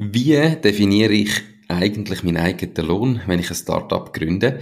Wie 0.00 0.36
definiere 0.62 1.12
ich 1.12 1.42
eigentlich 1.66 2.22
meinen 2.22 2.36
eigenen 2.36 2.86
Lohn, 2.86 3.20
wenn 3.26 3.40
ich 3.40 3.50
ein 3.50 3.56
Startup 3.56 4.12
gründe? 4.12 4.60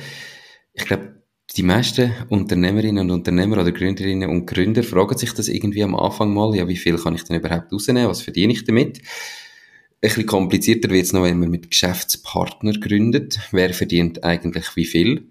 Ich 0.72 0.86
glaube, 0.86 1.22
die 1.54 1.62
meisten 1.62 2.10
Unternehmerinnen 2.30 3.00
und 3.00 3.10
Unternehmer 3.10 3.60
oder 3.60 3.70
Gründerinnen 3.70 4.30
und 4.30 4.46
Gründer 4.46 4.82
fragen 4.82 5.18
sich 5.18 5.34
das 5.34 5.48
irgendwie 5.48 5.82
am 5.82 5.94
Anfang 5.94 6.32
mal, 6.32 6.56
ja, 6.56 6.66
wie 6.66 6.78
viel 6.78 6.96
kann 6.96 7.14
ich 7.14 7.24
denn 7.24 7.36
überhaupt 7.36 7.70
rausnehmen, 7.70 8.08
was 8.08 8.22
verdiene 8.22 8.54
ich 8.54 8.64
damit? 8.64 8.98
Ein 8.98 10.00
bisschen 10.00 10.24
komplizierter 10.24 10.88
wird 10.88 11.04
es 11.04 11.12
noch, 11.12 11.24
wenn 11.24 11.38
man 11.38 11.50
mit 11.50 11.70
Geschäftspartner 11.70 12.72
gründet. 12.72 13.38
Wer 13.52 13.74
verdient 13.74 14.24
eigentlich 14.24 14.74
wie 14.74 14.86
viel? 14.86 15.28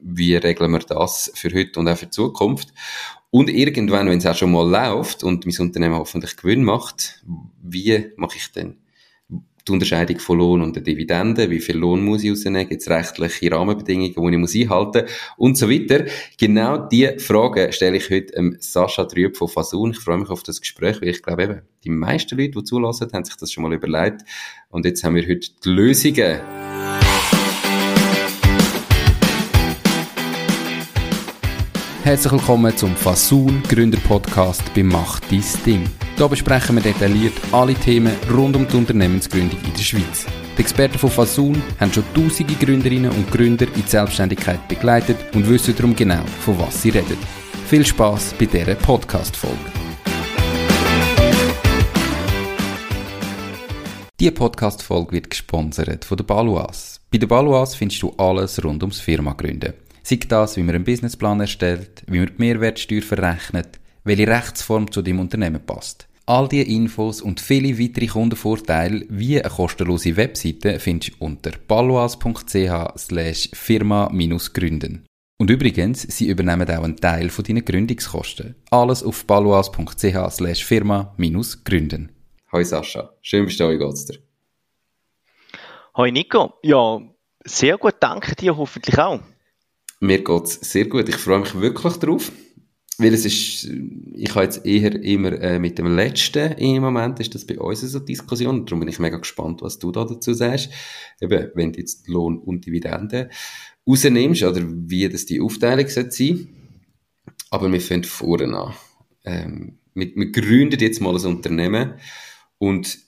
Wie 0.00 0.36
regeln 0.36 0.70
wir 0.70 0.78
das 0.78 1.32
für 1.34 1.52
heute 1.52 1.80
und 1.80 1.88
auch 1.88 1.98
für 1.98 2.06
die 2.06 2.10
Zukunft? 2.10 2.68
Und 3.30 3.50
irgendwann, 3.50 4.08
wenn 4.08 4.18
es 4.18 4.26
auch 4.26 4.36
schon 4.36 4.52
mal 4.52 4.68
läuft 4.68 5.24
und 5.24 5.44
mein 5.44 5.58
Unternehmen 5.58 5.96
hoffentlich 5.96 6.36
Gewinn 6.36 6.62
macht, 6.62 7.24
wie 7.60 8.12
mache 8.16 8.36
ich 8.36 8.52
denn 8.52 8.76
die 9.66 9.72
Unterscheidung 9.72 10.18
von 10.18 10.38
Lohn 10.38 10.62
und 10.62 10.76
der 10.76 10.82
Dividende, 10.82 11.50
wie 11.50 11.60
viel 11.60 11.76
Lohn 11.76 12.04
muss 12.04 12.24
ich 12.24 12.30
rausnehmen, 12.30 12.68
gibt 12.68 12.82
es 12.82 12.88
rechtliche 12.88 13.52
Rahmenbedingungen, 13.52 14.14
die 14.14 14.34
ich 14.34 14.38
muss 14.38 14.54
einhalten 14.54 15.06
und 15.36 15.56
so 15.56 15.70
weiter. 15.70 16.04
Genau 16.38 16.78
diese 16.88 17.18
Fragen 17.18 17.72
stelle 17.72 17.98
ich 17.98 18.10
heute 18.10 18.56
Sascha 18.60 19.04
Trüb 19.04 19.36
von 19.36 19.48
Fasun. 19.48 19.90
Ich 19.92 19.98
freue 19.98 20.18
mich 20.18 20.30
auf 20.30 20.42
das 20.42 20.60
Gespräch, 20.60 21.00
weil 21.00 21.08
ich 21.08 21.22
glaube 21.22 21.42
eben, 21.42 21.62
die 21.84 21.90
meisten 21.90 22.38
Leute, 22.38 22.50
die 22.50 22.64
zulassen, 22.64 23.10
haben 23.12 23.24
sich 23.24 23.36
das 23.36 23.52
schon 23.52 23.62
mal 23.62 23.72
überlegt 23.72 24.22
und 24.70 24.84
jetzt 24.84 25.04
haben 25.04 25.14
wir 25.14 25.26
heute 25.26 25.48
die 25.64 25.68
Lösungen. 25.68 26.40
Herzlich 32.02 32.32
willkommen 32.32 32.76
zum 32.76 32.96
Fasun 32.96 33.62
Gründer 33.68 33.98
Podcast 33.98 34.62
bei 34.74 34.82
Macht 34.82 35.30
dein 35.30 35.44
Ding. 35.64 36.09
Hier 36.20 36.28
besprechen 36.28 36.76
wir 36.76 36.82
detailliert 36.82 37.32
alle 37.50 37.72
Themen 37.72 38.12
rund 38.30 38.54
um 38.54 38.68
die 38.68 38.76
Unternehmensgründung 38.76 39.58
in 39.64 39.72
der 39.72 39.80
Schweiz. 39.80 40.26
Die 40.54 40.60
Experten 40.60 40.98
von 40.98 41.08
Fasun 41.08 41.62
haben 41.80 41.90
schon 41.94 42.04
tausende 42.12 42.52
Gründerinnen 42.56 43.10
und 43.10 43.30
Gründer 43.30 43.66
in 43.66 43.82
die 43.82 43.88
Selbstständigkeit 43.88 44.68
begleitet 44.68 45.16
und 45.34 45.48
wissen 45.48 45.74
darum 45.74 45.96
genau, 45.96 46.22
von 46.44 46.58
was 46.58 46.82
sie 46.82 46.90
reden. 46.90 47.16
Viel 47.68 47.86
Spaß 47.86 48.34
bei 48.38 48.44
dieser 48.44 48.74
Podcast-Folge. 48.74 49.56
Diese 54.20 54.32
Podcast-Folge 54.32 55.12
wird 55.12 55.30
gesponsert 55.30 56.04
von 56.04 56.18
der 56.18 56.24
Baluas. 56.24 57.00
Bei 57.10 57.16
der 57.16 57.28
Baluas 57.28 57.74
findest 57.74 58.02
du 58.02 58.10
alles 58.18 58.62
rund 58.62 58.82
ums 58.82 59.00
Firma 59.00 59.32
gründen. 59.32 59.72
Sei 60.02 60.16
das, 60.28 60.58
wie 60.58 60.62
man 60.64 60.74
einen 60.74 60.84
Businessplan 60.84 61.40
erstellt, 61.40 62.02
wie 62.08 62.18
man 62.18 62.26
die 62.26 62.34
Mehrwertsteuer 62.36 63.00
verrechnet, 63.00 63.80
welche 64.04 64.26
Rechtsform 64.26 64.92
zu 64.92 65.00
dem 65.00 65.18
Unternehmen 65.18 65.64
passt. 65.64 66.09
All 66.26 66.48
diese 66.48 66.64
Infos 66.64 67.22
und 67.22 67.40
viele 67.40 67.78
weitere 67.78 68.06
Kundenvorteile 68.06 69.04
wie 69.08 69.40
eine 69.40 69.50
kostenlose 69.50 70.16
Webseite 70.16 70.78
findest 70.78 71.12
du 71.12 71.24
unter 71.24 71.50
paloas.ch 71.50 72.98
slash 72.98 73.50
firma-gründen. 73.52 75.06
Und 75.38 75.50
übrigens, 75.50 76.02
sie 76.02 76.28
übernehmen 76.28 76.70
auch 76.70 76.84
einen 76.84 76.96
Teil 76.96 77.30
von 77.30 77.44
deinen 77.44 77.64
Gründungskosten. 77.64 78.56
Alles 78.70 79.02
auf 79.02 79.26
paloas.ch 79.26 80.30
slash 80.30 80.64
firma-gründen. 80.64 82.12
Hoi 82.52 82.64
Sascha, 82.64 83.14
schön 83.22 83.46
bist 83.46 83.58
du 83.58 83.64
da, 83.64 83.74
geht's 83.74 84.06
dir? 84.06 84.18
Hoi 85.96 86.10
Nico, 86.10 86.54
ja, 86.62 87.00
sehr 87.44 87.78
gut, 87.78 87.94
danke 88.00 88.34
dir 88.34 88.56
hoffentlich 88.56 88.98
auch. 88.98 89.20
Mir 90.00 90.22
geht's 90.22 90.54
sehr 90.60 90.86
gut, 90.86 91.08
ich 91.08 91.16
freue 91.16 91.40
mich 91.40 91.60
wirklich 91.60 91.94
drauf. 91.94 92.32
Weil 93.00 93.14
es 93.14 93.24
ist, 93.24 93.70
ich 94.14 94.34
habe 94.34 94.44
jetzt 94.44 94.66
eher 94.66 94.94
immer 95.02 95.32
äh, 95.40 95.58
mit 95.58 95.78
dem 95.78 95.96
Letzten 95.96 96.52
im 96.52 96.82
Moment, 96.82 97.18
ist 97.18 97.34
das 97.34 97.46
bei 97.46 97.58
uns 97.58 97.80
so 97.80 97.98
eine 97.98 98.04
Diskussion. 98.04 98.66
Darum 98.66 98.80
bin 98.80 98.88
ich 98.90 98.98
mega 98.98 99.16
gespannt, 99.16 99.62
was 99.62 99.78
du 99.78 99.90
da 99.90 100.04
dazu 100.04 100.34
sagst. 100.34 100.70
Eben, 101.18 101.50
wenn 101.54 101.72
du 101.72 101.80
jetzt 101.80 102.08
Lohn 102.08 102.38
und 102.38 102.66
Dividende 102.66 103.30
rausnimmst, 103.86 104.42
oder 104.42 104.62
wie 104.62 105.08
das 105.08 105.24
die 105.24 105.40
Aufteilung 105.40 105.88
sein 105.88 106.10
sollte 106.10 106.46
Aber 107.48 107.72
wir 107.72 107.80
fangen 107.80 108.04
vorne 108.04 108.54
an. 108.54 108.74
Ähm, 109.24 109.78
wir, 109.94 110.14
wir 110.14 110.30
gründen 110.30 110.78
jetzt 110.78 111.00
mal 111.00 111.16
ein 111.16 111.26
Unternehmen 111.26 111.94
und 112.58 112.98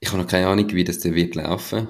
ich 0.00 0.08
habe 0.08 0.20
noch 0.20 0.28
keine 0.28 0.48
Ahnung, 0.48 0.68
wie 0.72 0.84
das 0.84 0.98
dann 0.98 1.14
wird 1.14 1.34
laufen 1.34 1.88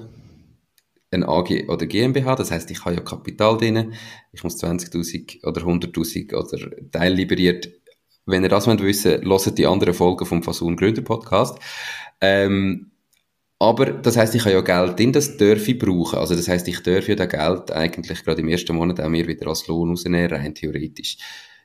ein 1.13 1.23
AG 1.23 1.69
oder 1.69 1.85
GmbH, 1.85 2.35
das 2.35 2.51
heißt, 2.51 2.69
ich 2.71 2.83
habe 2.85 2.95
ja 2.95 3.01
Kapital 3.01 3.57
drin, 3.57 3.93
ich 4.31 4.43
muss 4.43 4.61
20.000 4.61 5.45
oder 5.45 5.61
100.000 5.61 6.33
oder 6.33 6.91
Teil 6.91 7.13
liberiert. 7.13 7.69
Wenn 8.25 8.43
ihr 8.43 8.49
das 8.49 8.67
wollt 8.67 8.81
wissen, 8.81 9.21
hört 9.25 9.57
die 9.57 9.65
anderen 9.65 9.93
Folgen 9.93 10.25
vom 10.25 10.43
Fasun 10.43 10.77
Gründer 10.77 11.01
Podcast. 11.01 11.59
Ähm, 12.21 12.91
aber 13.59 13.85
das 13.91 14.17
heißt, 14.17 14.35
ich 14.35 14.41
habe 14.41 14.55
ja 14.55 14.61
Geld 14.61 14.99
drin, 14.99 15.13
das 15.13 15.37
darf 15.37 15.67
ich 15.67 15.79
brauchen. 15.79 16.19
Also 16.19 16.35
das 16.35 16.47
heißt, 16.47 16.67
ich 16.67 16.81
darf 16.83 17.07
ja 17.07 17.15
das 17.15 17.29
Geld 17.29 17.71
eigentlich 17.71 18.23
gerade 18.23 18.41
im 18.41 18.49
ersten 18.49 18.75
Monat 18.75 18.99
auch 18.99 19.09
mir 19.09 19.27
wieder 19.27 19.47
als 19.47 19.67
Lohn 19.67 19.89
rausnehmen, 19.89 20.31
rein 20.31 20.53
theoretisch. 20.55 21.17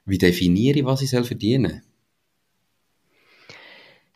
Wie 0.04 0.18
definiere 0.18 0.78
ich, 0.78 0.84
was 0.84 1.02
ich 1.02 1.10
soll 1.10 1.24
verdienen? 1.24 1.82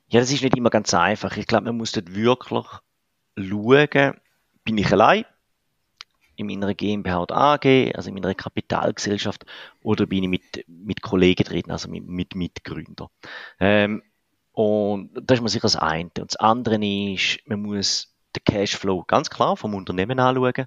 Ja, 0.08 0.20
das 0.20 0.30
ist 0.30 0.42
nicht 0.42 0.56
immer 0.56 0.70
ganz 0.70 0.92
einfach. 0.94 1.36
Ich 1.36 1.46
glaube, 1.46 1.64
man 1.64 1.76
muss 1.76 1.92
dort 1.92 2.14
wirklich 2.14 2.68
schauen, 3.36 4.14
bin 4.64 4.78
ich 4.78 4.92
allein 4.92 5.24
in 6.36 6.46
meiner 6.46 6.74
GmbH 6.74 7.22
oder 7.22 7.36
AG, 7.36 7.94
also 7.94 8.08
in 8.08 8.14
meiner 8.14 8.34
Kapitalgesellschaft, 8.34 9.44
oder 9.82 10.06
bin 10.06 10.24
ich 10.24 10.30
mit, 10.30 10.64
mit 10.66 11.02
Kollegen 11.02 11.44
drin, 11.44 11.70
also 11.70 11.88
mit, 11.88 12.06
mit 12.06 12.34
Mitgründern. 12.34 13.08
Ähm, 13.60 14.02
und 14.52 15.10
das 15.14 15.38
ist 15.38 15.42
man 15.42 15.48
sich 15.48 15.62
das 15.62 15.76
eine. 15.76 16.10
Und 16.18 16.32
das 16.32 16.36
andere 16.36 16.76
ist, 16.84 17.40
man 17.46 17.62
muss 17.62 18.14
den 18.36 18.44
Cashflow 18.44 19.04
ganz 19.06 19.30
klar 19.30 19.56
vom 19.56 19.74
Unternehmen 19.74 20.18
anschauen, 20.18 20.66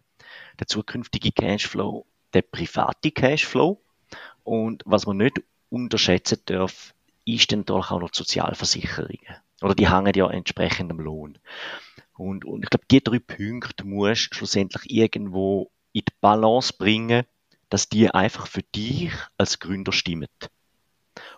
der 0.59 0.67
zukünftige 0.67 1.31
Cashflow, 1.31 2.05
der 2.33 2.41
private 2.41 3.11
Cashflow. 3.11 3.81
Und 4.43 4.83
was 4.85 5.05
man 5.05 5.17
nicht 5.17 5.41
unterschätzen 5.69 6.39
darf, 6.45 6.93
ist 7.25 7.51
dann 7.51 7.65
doch 7.65 7.91
auch 7.91 7.99
noch 7.99 8.11
die 8.11 8.17
Sozialversicherungen. 8.17 9.37
Oder 9.61 9.75
die 9.75 9.89
hängen 9.89 10.13
ja 10.15 10.29
entsprechend 10.29 10.91
am 10.91 10.99
Lohn. 10.99 11.39
Und, 12.17 12.45
und 12.45 12.63
ich 12.63 12.69
glaube, 12.69 12.85
die 12.89 13.03
drei 13.03 13.19
Punkte 13.19 13.85
musst 13.85 14.31
du 14.31 14.35
schlussendlich 14.35 14.89
irgendwo 14.89 15.71
in 15.91 16.01
die 16.07 16.13
Balance 16.21 16.73
bringen, 16.77 17.25
dass 17.69 17.89
die 17.89 18.09
einfach 18.09 18.47
für 18.47 18.63
dich 18.63 19.11
als 19.37 19.59
Gründer 19.59 19.91
stimmen. 19.91 20.27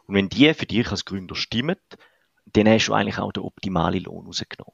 Und 0.06 0.16
wenn 0.16 0.30
die 0.30 0.54
für 0.54 0.66
dich 0.66 0.90
als 0.90 1.06
Gründer 1.06 1.36
stimmen, 1.36 1.78
dann 2.46 2.68
hast 2.68 2.88
du 2.88 2.94
eigentlich 2.94 3.18
auch 3.18 3.32
den 3.32 3.44
optimalen 3.44 4.04
Lohn 4.04 4.26
rausgenommen. 4.26 4.74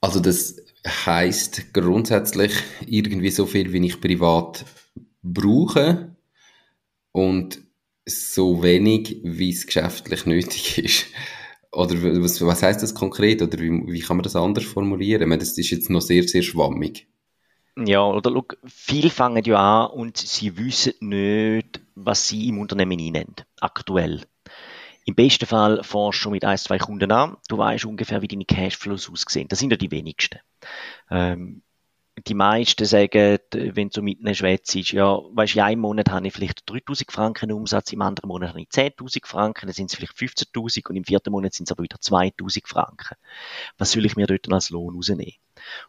Also 0.00 0.20
das 0.20 0.56
heißt 0.86 1.74
grundsätzlich 1.74 2.52
irgendwie 2.86 3.30
so 3.30 3.46
viel, 3.46 3.72
wie 3.72 3.86
ich 3.86 4.00
privat 4.00 4.64
brauche 5.22 6.16
und 7.12 7.60
so 8.04 8.62
wenig, 8.62 9.20
wie 9.24 9.50
es 9.50 9.66
geschäftlich 9.66 10.26
nötig 10.26 10.78
ist. 10.78 11.06
Oder 11.72 11.94
was, 12.22 12.40
was 12.44 12.62
heißt 12.62 12.82
das 12.82 12.94
konkret? 12.94 13.42
Oder 13.42 13.58
wie, 13.58 13.70
wie 13.86 14.00
kann 14.00 14.16
man 14.16 14.24
das 14.24 14.36
anders 14.36 14.64
formulieren? 14.64 15.28
Meine, 15.28 15.40
das 15.40 15.56
ist 15.58 15.70
jetzt 15.70 15.90
noch 15.90 16.00
sehr, 16.00 16.22
sehr 16.22 16.42
schwammig. 16.42 17.08
Ja, 17.78 18.06
oder 18.06 18.30
look, 18.30 18.56
viele 18.64 19.10
fangen 19.10 19.44
ja 19.44 19.84
an 19.84 19.90
und 19.90 20.16
sie 20.16 20.56
wissen 20.56 20.94
nicht, 21.00 21.82
was 21.94 22.26
sie 22.26 22.48
im 22.48 22.58
Unternehmen 22.58 22.98
einnehmen, 22.98 23.34
aktuell. 23.60 24.22
Im 25.04 25.14
besten 25.14 25.46
Fall 25.46 25.82
forschst 25.84 26.24
du 26.24 26.30
mit 26.30 26.44
ein, 26.44 26.56
zwei 26.56 26.78
Kunden 26.78 27.12
an, 27.12 27.36
du 27.48 27.58
weißt 27.58 27.84
ungefähr, 27.84 28.22
wie 28.22 28.28
deine 28.28 28.46
Cashflows 28.46 29.10
aussehen. 29.10 29.46
Das 29.48 29.58
sind 29.58 29.70
ja 29.70 29.76
die 29.76 29.90
wenigsten. 29.90 30.40
Ähm, 31.10 31.62
die 32.24 32.34
meisten 32.34 32.86
sagen, 32.86 33.38
wenn 33.52 33.90
du 33.90 34.00
mit 34.00 34.20
einer 34.20 34.34
Schweiz 34.34 34.74
ist, 34.74 34.92
ja, 34.92 35.18
weißt 35.32 35.54
du, 35.54 35.58
in 35.58 35.64
einem 35.64 35.80
Monat 35.82 36.10
habe 36.10 36.26
ich 36.26 36.32
vielleicht 36.32 36.68
3000 36.68 37.12
Franken 37.12 37.52
Umsatz, 37.52 37.92
im 37.92 38.00
anderen 38.00 38.28
Monat 38.28 38.50
habe 38.50 38.62
ich 38.62 38.68
10.000 38.68 39.26
Franken, 39.26 39.66
dann 39.66 39.74
sind 39.74 39.90
es 39.90 39.96
vielleicht 39.96 40.16
15.000 40.16 40.88
und 40.88 40.96
im 40.96 41.04
vierten 41.04 41.30
Monat 41.30 41.52
sind 41.52 41.68
es 41.68 41.72
aber 41.72 41.82
wieder 41.82 42.00
2000 42.00 42.66
Franken. 42.66 43.16
Was 43.76 43.92
soll 43.92 44.06
ich 44.06 44.16
mir 44.16 44.26
dort 44.26 44.50
als 44.50 44.70
Lohn 44.70 44.94
rausnehmen? 44.94 45.34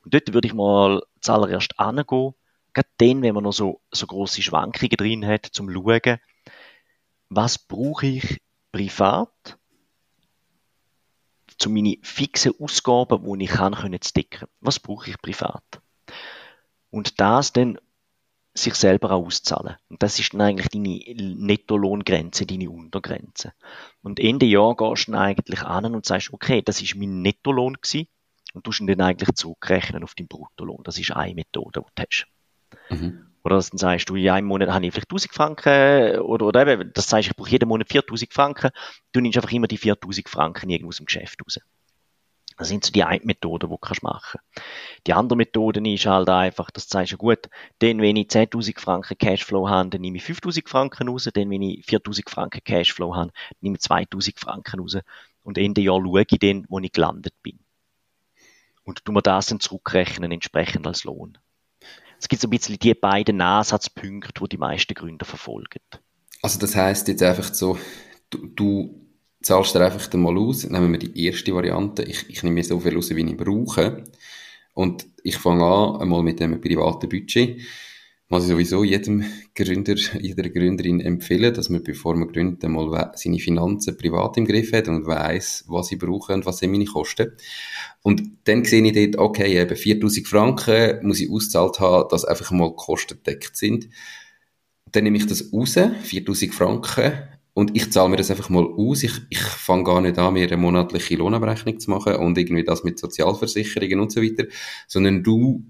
Und 0.03 0.13
dort 0.13 0.33
würde 0.33 0.47
ich 0.47 0.53
mal 0.53 1.01
zuallererst 1.21 1.79
angehen, 1.79 2.33
gerade 2.73 2.89
dann, 2.97 3.21
wenn 3.21 3.33
man 3.33 3.43
noch 3.43 3.53
so, 3.53 3.81
so 3.91 4.05
grosse 4.05 4.41
Schwankungen 4.41 4.97
drin 4.97 5.25
hat, 5.25 5.45
zum 5.45 5.71
schauen, 5.71 6.19
was 7.29 7.57
brauche 7.57 8.05
ich 8.05 8.41
privat, 8.71 9.57
zu 11.57 11.69
meine 11.69 11.97
fixen 12.03 12.53
Ausgaben, 12.59 13.39
die 13.39 13.45
ich 13.45 13.49
kann, 13.49 13.73
können 13.73 14.01
zu 14.01 14.13
decken. 14.13 14.47
Was 14.59 14.79
brauche 14.79 15.09
ich 15.09 15.21
privat? 15.21 15.81
Und 16.97 17.21
das 17.21 17.53
dann 17.53 17.77
sich 18.55 18.73
selber 18.73 19.11
auch 19.11 19.27
auszahlen. 19.27 19.75
Und 19.87 20.01
das 20.01 20.17
ist 20.17 20.33
dann 20.33 20.41
eigentlich 20.41 20.69
deine 20.69 20.99
Nettolohngrenze, 21.35 22.47
deine 22.47 22.71
Untergrenze. 22.71 23.53
Und 24.01 24.19
Ende 24.19 24.47
Jahr 24.47 24.75
gehst 24.75 25.07
du 25.07 25.11
dann 25.11 25.21
eigentlich 25.21 25.61
an 25.61 25.93
und 25.93 26.07
sagst, 26.07 26.33
okay, 26.33 26.63
das 26.63 26.81
ist 26.81 26.95
mein 26.95 27.21
Nettolohn 27.21 27.75
gewesen 27.75 28.07
und 28.53 28.65
du 28.65 28.71
ihn 28.79 28.87
dann 28.87 29.01
eigentlich 29.01 29.35
zurückrechnen 29.35 30.03
auf 30.03 30.15
deinen 30.15 30.27
Bruttolohn. 30.27 30.81
Das 30.83 30.97
ist 30.97 31.11
eine 31.11 31.35
Methode, 31.35 31.81
die 31.81 32.03
du 32.03 32.03
hast. 32.03 32.27
Mhm. 32.89 33.27
Oder 33.43 33.57
dann 33.57 33.77
sagst 33.77 34.09
du, 34.09 34.15
in 34.15 34.29
einem 34.29 34.47
Monat 34.47 34.69
habe 34.69 34.87
ich 34.87 34.91
vielleicht 34.91 35.11
1000 35.11 35.33
Franken, 35.33 36.19
oder, 36.21 36.47
oder 36.47 36.65
eben, 36.65 36.91
das 36.93 37.09
sagst, 37.09 37.29
ich 37.29 37.35
brauche 37.35 37.51
jeden 37.51 37.69
Monat 37.69 37.89
4000 37.89 38.33
Franken, 38.33 38.71
du 39.11 39.21
nimmst 39.21 39.37
einfach 39.37 39.51
immer 39.51 39.67
die 39.67 39.77
4000 39.77 40.27
Franken 40.27 40.71
irgendwo 40.71 40.89
aus 40.89 40.97
dem 40.97 41.05
Geschäft 41.05 41.39
raus. 41.45 41.59
Das 42.57 42.69
sind 42.69 42.83
so 42.83 42.91
die 42.91 43.03
eine 43.03 43.23
Methode, 43.23 43.67
die 43.67 43.71
du 43.71 43.77
kannst 43.77 44.01
machen 44.01 44.39
Die 45.05 45.13
andere 45.13 45.37
Methode 45.37 45.79
ist 45.89 46.07
halt 46.07 46.27
einfach, 46.27 46.71
dass 46.71 46.87
du 46.87 46.93
sagst, 46.93 47.11
ja 47.11 47.17
gut, 47.17 47.49
dann, 47.79 48.01
wenn 48.01 48.15
ich 48.15 48.27
10.000 48.27 48.79
Franken 48.79 49.17
Cashflow 49.17 49.69
habe, 49.69 49.89
dann 49.91 50.01
nehme 50.01 50.17
ich 50.17 50.23
5.000 50.23 50.67
Franken 50.67 51.07
raus, 51.07 51.29
dann, 51.31 51.49
wenn 51.51 51.61
ich 51.61 51.85
4.000 51.85 52.29
Franken 52.29 52.63
Cashflow 52.63 53.15
habe, 53.15 53.31
nehme 53.61 53.77
ich 53.77 53.83
2.000 53.83 54.39
Franken 54.39 54.79
raus. 54.79 54.97
Und 55.43 55.57
Ende 55.57 55.81
Jahr 55.81 56.01
schaue 56.01 56.25
ich 56.27 56.39
dann, 56.39 56.65
wo 56.67 56.79
ich 56.79 56.91
gelandet 56.91 57.35
bin. 57.43 57.59
Und 58.83 59.05
tu 59.05 59.11
mir 59.11 59.21
das 59.21 59.47
dann 59.47 59.59
zurückrechnen, 59.59 60.31
entsprechend 60.31 60.87
als 60.87 61.03
Lohn. 61.03 61.37
Es 62.19 62.27
gibt 62.27 62.41
so 62.41 62.47
ein 62.47 62.51
bisschen 62.51 62.79
die 62.79 62.95
beiden 62.95 63.39
Ansatzpunkte, 63.39 64.41
die 64.41 64.49
die 64.49 64.57
meisten 64.57 64.95
Gründer 64.95 65.25
verfolgen. 65.25 65.81
Also 66.41 66.57
das 66.59 66.75
heißt 66.75 67.07
jetzt 67.07 67.21
einfach 67.21 67.53
so, 67.53 67.77
du, 68.29 68.47
du 68.47 69.06
zahlst 69.41 69.75
dir 69.75 69.85
einfach 69.85 70.11
mal 70.13 70.37
aus, 70.37 70.69
nehmen 70.69 70.91
wir 70.91 70.99
die 70.99 71.25
erste 71.25 71.53
Variante, 71.53 72.03
ich, 72.03 72.29
ich 72.29 72.43
nehme 72.43 72.55
mir 72.55 72.63
so 72.63 72.79
viel 72.79 72.95
raus, 72.95 73.15
wie 73.15 73.25
ich 73.25 73.37
brauche 73.37 74.03
und 74.73 75.07
ich 75.23 75.37
fange 75.37 75.63
an, 75.65 76.01
einmal 76.01 76.23
mit 76.23 76.41
einem 76.41 76.61
privaten 76.61 77.09
Budget, 77.09 77.61
was 78.29 78.43
ich 78.43 78.49
sowieso 78.49 78.83
jedem 78.83 79.23
Gründer, 79.55 79.95
jeder 80.19 80.49
Gründerin 80.49 80.99
empfehlen, 80.99 81.53
dass 81.53 81.69
man, 81.69 81.83
bevor 81.83 82.15
man 82.15 82.27
gründet, 82.27 82.63
einmal 82.65 83.11
seine 83.15 83.39
Finanzen 83.39 83.97
privat 83.97 84.37
im 84.37 84.45
Griff 84.45 84.73
hat 84.73 84.87
und 84.87 85.05
weiß, 85.05 85.65
was 85.67 85.91
ich 85.91 85.99
brauche 85.99 86.33
und 86.33 86.45
was 86.45 86.59
sind 86.59 86.71
meine 86.71 86.85
Kosten. 86.85 87.31
Und 88.03 88.23
dann 88.43 88.65
sehe 88.65 88.83
ich 88.83 89.11
dort, 89.11 89.17
okay, 89.17 89.59
eben 89.59 89.75
4000 89.75 90.27
Franken 90.27 91.07
muss 91.07 91.21
ich 91.21 91.29
auszahlt 91.29 91.79
haben, 91.79 92.09
dass 92.09 92.25
einfach 92.25 92.51
mal 92.51 92.75
Kosten 92.75 93.19
deckt 93.25 93.55
sind. 93.55 93.89
Dann 94.91 95.03
nehme 95.03 95.17
ich 95.17 95.27
das 95.27 95.51
raus, 95.53 95.77
4000 96.03 96.53
Franken, 96.53 97.13
und 97.57 97.75
ich 97.75 97.91
zahle 97.91 98.09
mir 98.09 98.17
das 98.17 98.29
einfach 98.29 98.49
mal 98.49 98.67
aus. 98.67 99.01
Ich, 99.01 99.13
ich 99.31 99.39
fange 99.39 99.83
gar 99.83 99.99
nicht 99.99 100.19
an, 100.19 100.31
mir 100.35 100.45
eine 100.45 100.57
monatliche 100.57 101.15
Lohnabrechnung 101.15 101.79
zu 101.79 101.89
machen 101.89 102.13
und 102.17 102.37
irgendwie 102.37 102.63
das 102.63 102.83
mit 102.83 102.99
Sozialversicherungen 102.99 103.99
und 103.99 104.11
so 104.11 104.21
weiter, 104.21 104.43
sondern 104.85 105.23
du 105.23 105.65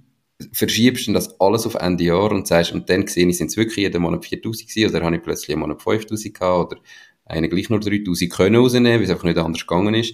verschiebst 0.52 1.08
dann 1.08 1.14
das 1.14 1.40
alles 1.40 1.66
auf 1.66 1.76
Ende 1.76 2.04
Jahr 2.04 2.30
und 2.34 2.46
sagst, 2.46 2.74
und 2.74 2.90
dann 2.90 3.08
sehe 3.08 3.26
ich, 3.26 3.38
sind 3.38 3.52
es 3.52 3.56
wirklich 3.56 3.78
jeden 3.78 4.02
Monat 4.02 4.26
4000 4.26 4.68
gewesen, 4.68 4.90
oder 4.94 5.06
habe 5.06 5.16
ich 5.16 5.24
plötzlich 5.24 5.52
einen 5.52 5.62
Monat 5.62 5.82
5000 5.82 6.34
gehabt, 6.34 6.74
oder 6.74 6.82
einen 7.24 7.50
gleich 7.50 7.70
nur 7.70 7.80
3000 7.80 8.34
können 8.34 8.58
rausnehmen, 8.58 8.96
weil 8.96 9.04
es 9.04 9.10
einfach 9.10 9.24
nicht 9.24 9.38
anders 9.38 9.66
gegangen 9.66 9.94
ist. 9.94 10.14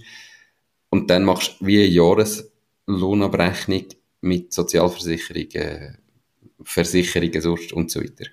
Und 0.92 1.10
dann 1.10 1.24
machst 1.25 1.56
du 1.60 1.66
wie 1.66 1.80
eine 1.80 1.88
Jahreslohnabrechnung 1.88 3.86
mit 4.22 4.54
Sozialversicherungen, 4.54 5.98
Versicherungen 6.64 7.72
und 7.74 7.90
so 7.90 8.00
weiter. 8.00 8.25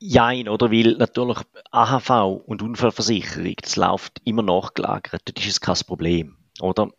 Jein, 0.00 0.48
oder? 0.48 0.70
Weil 0.70 0.92
natürlich 0.92 1.38
AHV 1.72 2.42
und 2.46 2.62
Unfallversicherung, 2.62 3.54
das 3.60 3.76
läuft 3.76 4.20
immer 4.24 4.42
nachgelagert. 4.42 5.36
Das 5.36 5.44
ist 5.44 5.60
kein 5.60 5.76
Problem, 5.86 6.36
oder? 6.60 6.90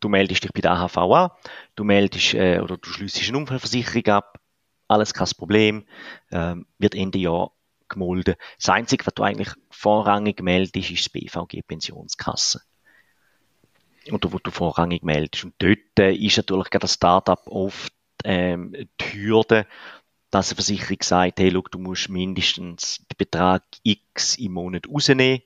Du 0.00 0.08
meldest 0.08 0.42
dich 0.42 0.52
bei 0.52 0.62
der 0.62 0.72
AHV 0.72 0.96
an, 0.96 1.30
du 1.76 1.84
meldest 1.84 2.34
äh, 2.34 2.58
oder 2.58 2.76
du 2.76 2.88
schließt 2.88 3.28
eine 3.28 3.38
Unfallversicherung 3.38 4.06
ab, 4.06 4.40
alles 4.88 5.14
kein 5.14 5.28
Problem, 5.36 5.84
ähm, 6.30 6.66
wird 6.78 6.94
Ende 6.94 7.18
Jahr 7.18 7.52
gemolden. 7.88 8.34
Das 8.58 8.68
Einzige, 8.70 9.06
was 9.06 9.14
du 9.14 9.22
eigentlich 9.22 9.50
vorrangig 9.70 10.42
meldest, 10.42 10.90
ist 10.90 11.06
das 11.06 11.08
BVG 11.10 11.62
Pensionskasse. 11.62 12.62
Oder 14.10 14.32
wo 14.32 14.38
du 14.38 14.50
vorrangig 14.50 15.04
meldest. 15.04 15.44
Und 15.44 15.54
dort 15.58 15.98
äh, 15.98 16.12
ist 16.12 16.36
natürlich 16.36 16.70
gerade 16.70 16.82
das 16.82 16.94
Startup 16.94 17.40
oft 17.46 17.92
ähm, 18.24 18.72
die 19.00 19.22
Hürde, 19.22 19.66
dass 20.32 20.48
eine 20.48 20.56
Versicherung 20.56 21.02
sagt, 21.02 21.38
hey, 21.38 21.50
look, 21.50 21.70
du 21.70 21.78
musst 21.78 22.08
mindestens 22.08 22.98
den 22.98 23.16
Betrag 23.18 23.62
X 23.82 24.38
im 24.38 24.54
Monat 24.54 24.88
rausnehmen 24.88 25.42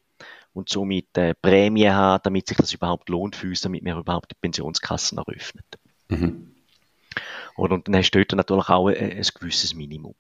und 0.55 0.69
somit 0.69 1.19
äh, 1.19 1.35
Prämie 1.35 1.89
haben, 1.89 2.23
damit 2.23 2.47
sich 2.47 2.57
das 2.57 2.73
überhaupt 2.73 3.09
lohnt 3.09 3.35
für 3.35 3.49
uns, 3.49 3.61
damit 3.61 3.85
wir 3.85 3.97
überhaupt 3.97 4.31
die 4.31 4.37
Pensionskassen 4.41 5.19
eröffnen. 5.19 5.65
Mhm. 6.09 6.55
Und, 7.57 7.73
und 7.73 7.89
dann 7.89 7.97
hast 7.97 8.13
du 8.13 8.25
dort 8.25 8.37
natürlich 8.37 8.69
auch 8.69 8.87
ein, 8.87 8.97
ein 8.97 9.27
gewisses 9.35 9.75
Minimum. 9.75 10.15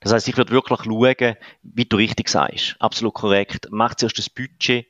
Das 0.00 0.12
heißt, 0.12 0.28
ich 0.28 0.36
würde 0.36 0.52
wirklich 0.52 0.84
schauen, 0.84 1.36
wie 1.62 1.84
du 1.84 1.96
richtig 1.96 2.28
sagst, 2.28 2.76
absolut 2.78 3.14
korrekt, 3.14 3.66
mach 3.70 3.96
zuerst 3.96 4.18
das 4.18 4.30
Budget 4.30 4.86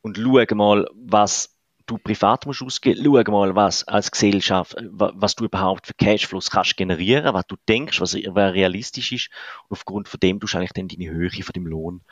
und 0.00 0.16
schau 0.16 0.54
mal, 0.54 0.88
was 0.94 1.55
du 1.86 1.98
privat 1.98 2.46
musst 2.46 2.62
ausgeben, 2.62 3.00
schau 3.02 3.30
mal, 3.32 3.54
was 3.54 3.86
als 3.86 4.10
Gesellschaft, 4.10 4.76
was 4.90 5.34
du 5.34 5.44
überhaupt 5.44 5.86
für 5.86 5.94
Cashflows 5.94 6.50
kannst 6.50 6.76
generieren, 6.76 7.32
was 7.34 7.46
du 7.46 7.56
denkst, 7.68 8.00
was 8.00 8.14
realistisch 8.14 9.12
ist. 9.12 9.30
Und 9.68 9.76
aufgrund 9.76 10.08
von 10.08 10.20
dem 10.20 10.40
du 10.40 10.46
eigentlich 10.56 10.72
dann 10.72 10.88
deine 10.88 11.10
Höhe 11.10 11.30
von 11.30 11.52
dem 11.54 11.66
Lohn 11.66 12.02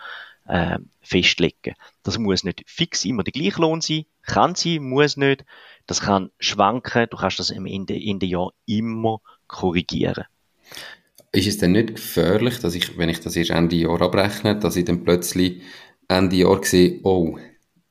äh, 0.46 0.78
festlegen. 1.00 1.74
Das 2.02 2.18
muss 2.18 2.44
nicht 2.44 2.62
fix 2.66 3.04
immer 3.04 3.24
der 3.24 3.32
gleiche 3.32 3.60
Lohn 3.60 3.80
sein, 3.80 4.04
kann 4.22 4.54
sein, 4.54 4.82
muss 4.82 5.16
nicht. 5.16 5.44
Das 5.86 6.00
kann 6.00 6.30
schwanken. 6.38 7.06
Du 7.10 7.16
kannst 7.16 7.38
das 7.38 7.52
am 7.52 7.66
Ende, 7.66 7.94
Ende 7.94 8.26
Jahr 8.26 8.52
immer 8.66 9.20
korrigieren. 9.46 10.24
Ist 11.32 11.48
es 11.48 11.58
denn 11.58 11.72
nicht 11.72 11.96
gefährlich, 11.96 12.60
dass 12.60 12.74
ich, 12.74 12.96
wenn 12.96 13.08
ich 13.08 13.20
das 13.20 13.36
erst 13.36 13.50
Ende 13.50 13.76
Jahr 13.76 14.00
abrechne, 14.00 14.58
dass 14.58 14.76
ich 14.76 14.84
dann 14.84 15.02
plötzlich 15.04 15.62
Ende 16.06 16.36
Jahr 16.36 16.62
sehe, 16.62 17.00
oh, 17.02 17.38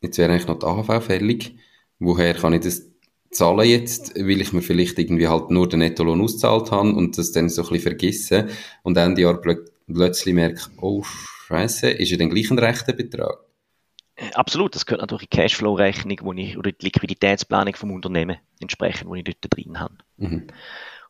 jetzt 0.02 0.18
wäre 0.18 0.32
eigentlich 0.32 0.48
noch 0.48 0.60
die 0.60 0.66
AHV 0.66 1.04
fällig 1.04 1.56
woher 2.04 2.34
kann 2.34 2.54
ich 2.54 2.62
das 2.62 2.90
zahlen 3.32 3.68
jetzt, 3.68 4.16
weil 4.16 4.42
ich 4.42 4.54
mir 4.54 4.62
vielleicht 4.62 5.00
irgendwie 5.00 5.28
halt 5.28 5.50
nur 5.50 5.68
den 5.68 5.80
Nettolohn 5.80 6.22
auszahlt 6.22 6.72
habe 6.72 6.94
und 6.94 7.18
das 7.18 7.32
dann 7.32 7.50
so 7.50 7.64
ein 7.64 7.70
bisschen 7.70 7.84
vergessen 7.84 8.50
und 8.84 8.98
Ende 8.98 9.22
Jahr 9.22 9.42
plö 9.42 9.66
plötzlich 9.92 10.34
merke, 10.34 10.62
oh 10.78 11.04
Scheiße, 11.48 11.90
ist 11.90 12.10
ja 12.10 12.18
dann 12.18 12.30
gleich 12.30 12.50
ein 12.52 12.60
rechter 12.60 12.94
Betrag? 12.94 13.38
Äh, 14.16 14.32
absolut, 14.34 14.76
das 14.76 14.86
gehört 14.86 15.02
natürlich 15.02 15.24
in 15.24 15.30
die 15.32 15.38
Cashflow-Rechnung 15.38 16.20
wo 16.22 16.34
ich, 16.34 16.58
oder 16.58 16.72
die 16.72 16.86
Liquiditätsplanung 16.86 17.76
vom 17.76 17.92
Unternehmen 17.92 18.38
entsprechend, 18.62 19.10
wo 19.10 19.16
ich 19.16 19.24
dort 19.24 19.38
drin 19.50 19.80
habe. 19.80 19.96
Mhm. 20.18 20.48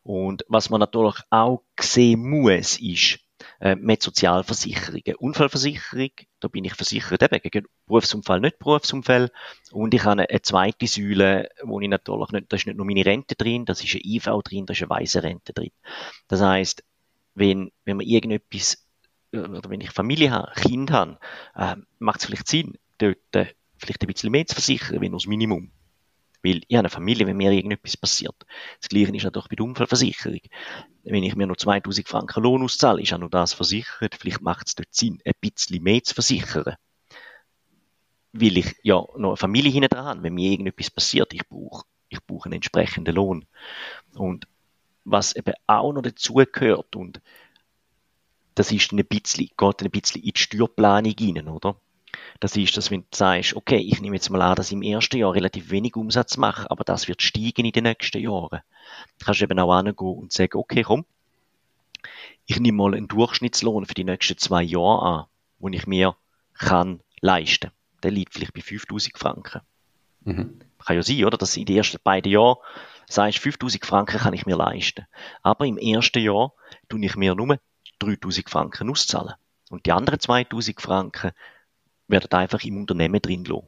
Und 0.02 0.44
was 0.48 0.70
man 0.70 0.80
natürlich 0.80 1.16
auch 1.30 1.62
sehen 1.80 2.28
muss, 2.28 2.78
ist, 2.80 3.20
äh, 3.60 3.76
mit 3.76 4.02
Sozialversicherungen. 4.02 5.16
Unfallversicherung, 5.18 6.10
da 6.44 6.48
bin 6.48 6.64
ich 6.64 6.74
versichert 6.74 7.22
eben 7.22 7.40
gegen 7.40 7.66
Berufsunfall, 7.86 8.40
nicht 8.40 8.58
Berufsunfall. 8.58 9.30
Und 9.72 9.94
ich 9.94 10.04
habe 10.04 10.26
eine 10.28 10.42
zweite 10.42 10.86
Säule, 10.86 11.48
wo 11.62 11.80
ich 11.80 11.88
natürlich 11.88 12.30
nicht, 12.32 12.52
da 12.52 12.56
ist 12.56 12.66
nicht 12.66 12.76
nur 12.76 12.84
meine 12.84 13.06
Rente 13.06 13.34
drin, 13.34 13.64
das 13.64 13.82
ist 13.82 13.94
eine 13.94 14.04
IV 14.04 14.24
drin, 14.44 14.66
da 14.66 14.72
ist 14.72 14.82
eine 14.82 14.90
weise 14.90 15.22
Rente 15.22 15.54
drin. 15.54 15.70
Das 16.28 16.42
heißt, 16.42 16.84
wenn, 17.34 17.72
wenn 17.86 17.96
man 17.96 18.06
irgendetwas, 18.06 18.86
äh, 19.32 19.38
oder 19.38 19.70
wenn 19.70 19.80
ich 19.80 19.90
Familie 19.90 20.32
habe, 20.32 20.52
Kind 20.54 20.90
habe, 20.90 21.18
äh, 21.54 21.76
macht 21.98 22.20
es 22.20 22.26
vielleicht 22.26 22.48
Sinn, 22.48 22.74
dort 22.98 23.16
äh, 23.32 23.46
vielleicht 23.78 24.02
ein 24.02 24.06
bisschen 24.06 24.30
mehr 24.30 24.46
zu 24.46 24.54
versichern, 24.54 25.00
wenn 25.00 25.12
nur 25.12 25.20
das 25.20 25.26
Minimum. 25.26 25.70
Weil 26.44 26.60
ich 26.68 26.76
habe 26.76 26.80
eine 26.80 26.90
Familie, 26.90 27.26
wenn 27.26 27.38
mir 27.38 27.50
irgendetwas 27.50 27.96
passiert. 27.96 28.34
Das 28.78 28.90
Gleiche 28.90 29.16
ist 29.16 29.24
natürlich 29.24 29.48
bei 29.48 29.56
der 29.56 29.64
Unfallversicherung. 29.64 30.40
Wenn 31.02 31.22
ich 31.22 31.34
mir 31.36 31.46
nur 31.46 31.56
2000 31.56 32.06
Franken 32.06 32.42
Lohn 32.42 32.62
auszahle, 32.62 33.00
ist 33.00 33.12
auch 33.14 33.18
nur 33.18 33.30
das 33.30 33.54
versichert. 33.54 34.14
Vielleicht 34.14 34.42
macht 34.42 34.68
es 34.68 34.74
dort 34.74 34.94
Sinn, 34.94 35.20
ein 35.24 35.32
bisschen 35.40 35.82
mehr 35.82 36.02
zu 36.02 36.14
versichern. 36.14 36.76
Weil 38.32 38.58
ich 38.58 38.76
ja 38.82 38.96
noch 39.16 39.30
eine 39.30 39.36
Familie 39.36 39.72
hinten 39.72 39.88
dran. 39.88 40.22
Wenn 40.22 40.34
mir 40.34 40.50
irgendetwas 40.50 40.90
passiert, 40.90 41.32
ich 41.32 41.48
brauche, 41.48 41.86
ich 42.10 42.22
brauche 42.26 42.46
einen 42.46 42.56
entsprechenden 42.56 43.14
Lohn. 43.14 43.46
Und 44.14 44.46
was 45.04 45.34
eben 45.34 45.54
auch 45.66 45.92
noch 45.92 46.02
dazu 46.02 46.34
gehört 46.34 46.94
und 46.96 47.20
das 48.54 48.70
ist 48.70 48.92
ein 48.92 49.04
bisschen, 49.04 49.48
geht 49.56 49.82
ein 49.82 49.90
bisschen 49.90 50.22
in 50.22 50.32
die 50.32 50.40
Steuerplanung 50.40 51.14
rein, 51.18 51.48
oder? 51.48 51.76
Das 52.44 52.58
ist, 52.58 52.76
dass 52.76 52.90
wenn 52.90 53.00
du 53.00 53.06
sagst, 53.16 53.56
okay, 53.56 53.78
ich 53.78 54.02
nehme 54.02 54.16
jetzt 54.16 54.28
mal 54.28 54.42
an, 54.42 54.54
dass 54.54 54.66
ich 54.66 54.74
im 54.74 54.82
ersten 54.82 55.16
Jahr 55.16 55.32
relativ 55.32 55.70
wenig 55.70 55.96
Umsatz 55.96 56.36
mache, 56.36 56.70
aber 56.70 56.84
das 56.84 57.08
wird 57.08 57.22
steigen 57.22 57.64
in 57.64 57.72
den 57.72 57.84
nächsten 57.84 58.20
Jahren. 58.20 58.50
Dann 58.60 58.62
kannst 59.24 59.40
du 59.40 59.44
eben 59.44 59.58
auch 59.58 59.72
angehen 59.72 60.18
und 60.18 60.30
sagen, 60.30 60.58
okay, 60.58 60.82
komm, 60.82 61.06
ich 62.44 62.60
nehme 62.60 62.76
mal 62.76 62.94
einen 62.94 63.08
Durchschnittslohn 63.08 63.86
für 63.86 63.94
die 63.94 64.04
nächsten 64.04 64.36
zwei 64.36 64.62
Jahre 64.62 65.02
an, 65.02 65.24
den 65.58 65.72
ich 65.72 65.86
mir 65.86 66.16
kann 66.52 67.00
leisten. 67.22 67.70
Der 68.02 68.10
liegt 68.10 68.34
vielleicht 68.34 68.52
bei 68.52 68.60
5000 68.60 69.16
Franken. 69.16 69.62
Mhm. 70.24 70.60
Kann 70.84 70.96
ja 70.96 71.02
sein, 71.02 71.24
oder? 71.24 71.38
Dass 71.38 71.56
in 71.56 71.64
den 71.64 71.78
ersten 71.78 71.96
beiden 72.04 72.30
Jahren 72.30 72.58
sagst, 73.08 73.38
5000 73.38 73.86
Franken 73.86 74.18
kann 74.18 74.34
ich 74.34 74.44
mir 74.44 74.56
leisten. 74.56 75.06
Aber 75.42 75.64
im 75.64 75.78
ersten 75.78 76.22
Jahr 76.22 76.52
tue 76.90 77.02
ich 77.06 77.16
mir 77.16 77.34
nur 77.34 77.58
3000 78.00 78.50
Franken 78.50 78.90
auszahlen. 78.90 79.32
Und 79.70 79.86
die 79.86 79.92
anderen 79.92 80.20
2000 80.20 80.78
Franken 80.78 81.32
werden 82.08 82.32
einfach 82.32 82.62
im 82.64 82.78
Unternehmen 82.78 83.20
drin 83.20 83.44
lassen. 83.44 83.66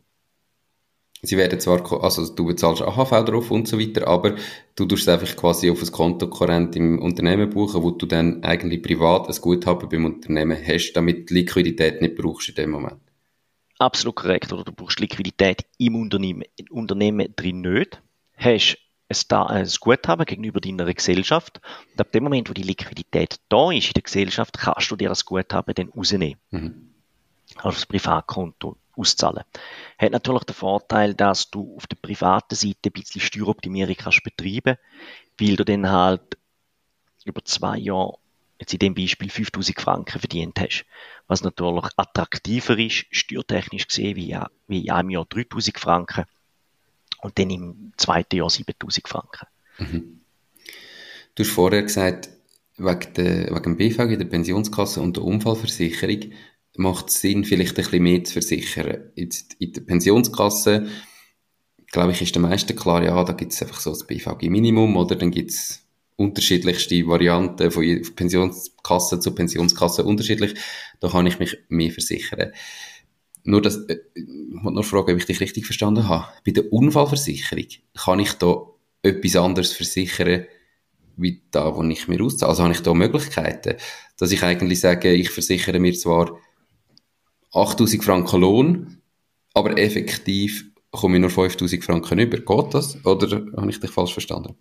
Sie 1.23 1.37
werden 1.37 1.59
zwar, 1.61 2.05
also 2.05 2.35
du 2.35 2.47
bezahlst 2.47 2.83
AHV 2.83 3.25
drauf 3.25 3.51
und 3.51 3.67
so 3.67 3.81
weiter, 3.81 4.07
aber 4.07 4.37
du 4.75 4.85
tust 4.85 5.03
es 5.03 5.09
einfach 5.09 5.35
quasi 5.35 5.71
auf 5.71 5.83
ein 5.83 5.91
Kontokorrent 5.91 6.77
im 6.77 7.01
Unternehmen 7.01 7.51
buchen, 7.51 7.83
wo 7.83 7.91
du 7.91 8.07
dann 8.07 8.43
eigentlich 8.45 8.83
privat 8.83 9.29
ein 9.29 9.35
Guthaben 9.41 9.89
beim 9.89 10.05
Unternehmen 10.05 10.59
hast, 10.65 10.93
damit 10.93 11.31
du 11.31 11.35
Liquidität 11.35 12.03
nicht 12.03 12.17
brauchst 12.17 12.51
in 12.51 12.55
dem 12.57 12.71
Moment. 12.71 13.01
Absolut 13.79 14.17
korrekt, 14.17 14.53
oder 14.53 14.65
du 14.65 14.73
brauchst 14.73 15.01
Liquidität 15.01 15.65
im 15.79 15.97
Unternehmen, 15.97 16.45
im 16.57 16.67
Unternehmen 16.71 17.35
drin 17.35 17.63
nicht, 17.63 18.03
hast 18.37 18.79
ein 19.09 19.69
Guthaben 19.81 20.27
gegenüber 20.27 20.61
deiner 20.61 20.93
Gesellschaft 20.93 21.61
und 21.93 22.01
ab 22.01 22.13
dem 22.13 22.25
Moment, 22.25 22.51
wo 22.51 22.55
die 22.55 22.63
Liquidität 22.63 23.37
da 23.49 23.71
ist 23.71 23.89
in 23.89 23.93
der 23.95 24.03
Gesellschaft, 24.03 24.59
kannst 24.59 24.91
du 24.91 24.97
dir 24.97 25.09
das 25.09 25.25
Guthaben 25.25 25.75
dann 25.75 25.91
rausnehmen. 25.91 26.39
Mhm 26.51 26.96
auf 27.63 27.75
das 27.75 27.87
Privatkonto 27.87 28.77
auszahlen. 28.97 29.45
Hat 29.99 30.13
natürlich 30.13 30.45
den 30.45 30.55
Vorteil, 30.55 31.15
dass 31.15 31.51
du 31.51 31.77
auf 31.77 31.87
der 31.87 31.97
privaten 31.97 32.55
Seite 32.55 32.87
ein 32.87 32.93
bisschen 32.93 33.21
Steueroptimierung 33.21 33.95
kannst 33.97 34.23
betreiben, 34.23 34.77
weil 35.39 35.57
du 35.57 35.65
dann 35.65 35.91
halt 35.91 36.39
über 37.25 37.45
zwei 37.45 37.79
Jahre 37.79 38.19
jetzt 38.59 38.73
in 38.73 38.79
dem 38.79 38.95
Beispiel 38.95 39.29
5000 39.29 39.81
Franken 39.81 40.19
verdient 40.19 40.59
hast. 40.59 40.87
Was 41.27 41.43
natürlich 41.43 41.85
attraktiver 41.97 42.79
ist, 42.79 43.07
steuertechnisch 43.11 43.89
gesehen, 43.89 44.17
wie, 44.17 44.39
wie 44.69 44.87
in 44.87 44.91
einem 44.91 45.11
Jahr 45.11 45.27
3000 45.27 45.79
Franken 45.79 46.25
und 47.21 47.39
dann 47.39 47.51
im 47.51 47.93
zweiten 47.97 48.37
Jahr 48.37 48.49
7000 48.51 49.09
Franken. 49.09 49.47
Mhm. 49.79 50.21
Du 51.35 51.43
hast 51.43 51.51
vorher 51.51 51.83
gesagt, 51.83 52.31
wegen, 52.79 53.15
der, 53.15 53.55
wegen 53.55 53.63
dem 53.63 53.77
BVG, 53.77 54.17
der 54.17 54.25
Pensionskasse 54.25 55.01
und 55.01 55.17
der 55.17 55.25
Unfallversicherung 55.25 56.33
macht 56.79 57.09
es 57.09 57.21
Sinn, 57.21 57.45
vielleicht 57.45 57.73
ein 57.73 57.85
bisschen 57.85 58.03
mehr 58.03 58.25
zu 58.25 58.35
versichern. 58.35 59.11
Jetzt 59.15 59.55
in 59.59 59.73
der 59.73 59.81
Pensionskasse, 59.83 60.87
glaube 61.93 62.13
ich, 62.13 62.23
ist 62.23 62.35
der 62.35 62.43
meisten 62.43 62.77
klar, 62.77 63.03
ja, 63.05 63.23
da 63.25 63.33
gibt 63.33 63.53
es 63.53 63.63
einfach 63.63 63.81
so 63.81 63.91
das 63.91 64.07
BVG-Minimum 64.07 64.97
oder 64.97 65.17
dann 65.17 65.31
gibt 65.31 65.51
es 65.51 65.87
unterschiedlichste 66.17 67.07
Varianten 67.07 67.71
von 67.71 68.03
Pensionskasse 68.17 69.21
zu 69.21 69.35
Pensionskasse 69.35 70.05
unterschiedlich. 70.05 70.55
Da 71.01 71.09
kann 71.09 71.27
ich 71.27 71.39
mich 71.39 71.59
mehr 71.69 71.93
versichern. 71.93 72.53
Nur 73.45 73.63
das, 73.63 73.77
äh, 73.87 73.99
ich 74.15 74.25
wollte 74.63 74.75
nur 74.75 74.85
fragen, 74.85 75.13
ob 75.13 75.19
ich 75.19 75.27
dich 75.27 75.41
richtig 75.41 75.67
verstanden 75.67 76.09
habe. 76.09 76.27
Bei 76.45 76.53
der 76.53 76.73
Unfallversicherung 76.73 77.67
kann 77.95 78.19
ich 78.19 78.33
da 78.33 78.67
etwas 79.03 79.37
anderes 79.37 79.73
versichern, 79.73 80.47
wie 81.17 81.43
da, 81.51 81.75
wo 81.75 81.83
ich 81.85 82.09
mir 82.09 82.23
auszahle. 82.23 82.51
Also 82.51 82.63
habe 82.65 82.75
ich 82.75 82.81
da 82.81 82.93
Möglichkeiten, 82.93 83.77
dass 84.19 84.33
ich 84.33 84.43
eigentlich 84.43 84.81
sage, 84.81 85.13
ich 85.13 85.31
versichere 85.31 85.79
mir 85.79 85.95
zwar 85.95 86.39
8000 87.57 88.05
Franken 88.05 88.41
Lohn, 88.41 89.03
aber 89.55 89.79
effektiv 89.79 90.67
komme 90.91 91.17
ich 91.17 91.21
nur 91.21 91.31
5000 91.31 91.85
Franken 91.85 92.19
über. 92.19 92.39
Geht 92.39 92.75
das? 92.75 93.05
Oder 93.05 93.43
habe 93.57 93.71
ich 93.71 93.81
dich 93.81 93.91
falsch 93.91 94.13
verstanden? 94.13 94.55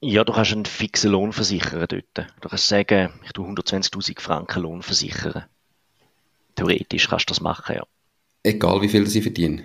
Ja, 0.00 0.24
du 0.24 0.32
kannst 0.32 0.52
einen 0.52 0.66
fixen 0.66 1.12
Lohn 1.12 1.32
versichern 1.32 1.86
dort. 1.88 2.28
Du 2.40 2.48
kannst 2.48 2.68
sagen, 2.68 3.10
ich 3.24 3.32
tue 3.32 3.48
120.000 3.48 4.20
Franken 4.20 4.62
Lohn 4.62 4.82
versichern. 4.82 5.44
Theoretisch 6.54 7.08
kannst 7.08 7.28
du 7.28 7.32
das 7.32 7.40
machen, 7.40 7.76
ja. 7.76 7.84
Egal 8.42 8.82
wie 8.82 8.88
viel 8.88 9.06
sie 9.06 9.22
verdienen? 9.22 9.62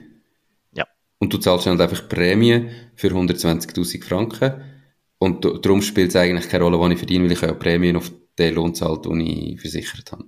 Ja. 0.74 0.86
Und 1.20 1.34
du 1.34 1.38
zahlst 1.38 1.66
dann 1.68 1.80
einfach 1.80 2.08
Prämie 2.08 2.70
für 2.96 3.10
120.000 3.10 4.04
Franken 4.04 4.64
und 5.20 5.46
darum 5.46 5.82
spielt 5.82 6.10
es 6.10 6.16
eigentlich 6.16 6.50
keine 6.50 6.64
Rolle, 6.64 6.80
was 6.80 6.92
ich 6.92 6.98
verdiene, 6.98 7.26
weil 7.26 7.34
ich 7.34 7.42
ja 7.42 7.54
Prämien 7.54 7.98
auf 7.98 8.12
den 8.40 8.56
Lohn 8.56 8.74
zahlt, 8.74 9.06
den 9.06 9.20
ich 9.20 9.60
versichert 9.62 10.12
habe. 10.14 10.26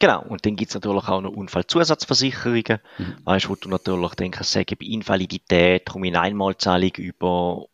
Genau, 0.00 0.22
und 0.22 0.44
dann 0.44 0.56
gibt 0.56 0.70
es 0.70 0.74
natürlich 0.74 1.08
auch 1.08 1.20
noch 1.20 1.30
Unfallzusatzversicherungen, 1.30 2.80
mhm. 2.98 3.16
weißt, 3.24 3.48
wo 3.48 3.54
du 3.54 3.68
natürlich 3.68 4.14
dann 4.14 4.30
kannst 4.32 4.52
sagen, 4.52 4.76
bei 4.78 4.86
Invalidität 4.86 5.86
komme 5.86 6.08
ich 6.08 6.14
eine 6.14 6.22
Einmalzahlung 6.22 6.90
über 6.96 7.66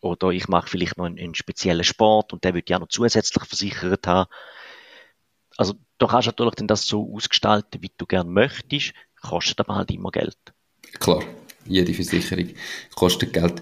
oder 0.00 0.30
ich 0.30 0.48
mache 0.48 0.68
vielleicht 0.68 0.96
noch 0.96 1.04
einen, 1.06 1.18
einen 1.18 1.34
speziellen 1.34 1.84
Sport 1.84 2.32
und 2.32 2.44
der 2.44 2.54
wird 2.54 2.70
ja 2.70 2.78
noch 2.78 2.88
zusätzlich 2.88 3.44
versichert 3.44 4.06
haben. 4.06 4.30
Also 5.56 5.74
da 5.98 6.06
kannst 6.06 6.26
du 6.26 6.30
natürlich 6.30 6.54
dann 6.54 6.68
das 6.68 6.86
so 6.86 7.12
ausgestalten, 7.14 7.82
wie 7.82 7.92
du 7.96 8.06
gerne 8.06 8.30
möchtest, 8.30 8.94
kostet 9.20 9.60
aber 9.60 9.74
halt 9.74 9.90
immer 9.90 10.10
Geld. 10.10 10.38
Klar, 10.98 11.22
jede 11.66 11.92
Versicherung 11.92 12.54
kostet 12.94 13.32
Geld. 13.32 13.60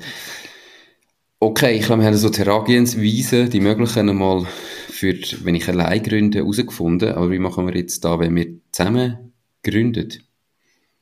Okay, 1.41 1.77
ich 1.77 1.87
glaube, 1.87 2.03
wir 2.03 2.09
haben 2.09 2.17
so 2.17 2.31
die 2.31 2.41
Herangehensweise, 2.41 3.49
die 3.49 3.61
möglichen 3.61 4.09
einmal 4.09 4.45
für, 4.89 5.15
wenn 5.45 5.55
ich 5.55 5.69
allein 5.69 6.03
gründe, 6.03 6.39
herausgefunden. 6.39 7.13
Aber 7.13 7.31
wie 7.31 7.39
machen 7.39 7.69
wir 7.69 7.77
jetzt 7.77 8.05
da, 8.05 8.19
wenn 8.19 8.35
wir 8.35 8.59
zusammen 8.73 9.33
gründen? 9.63 10.15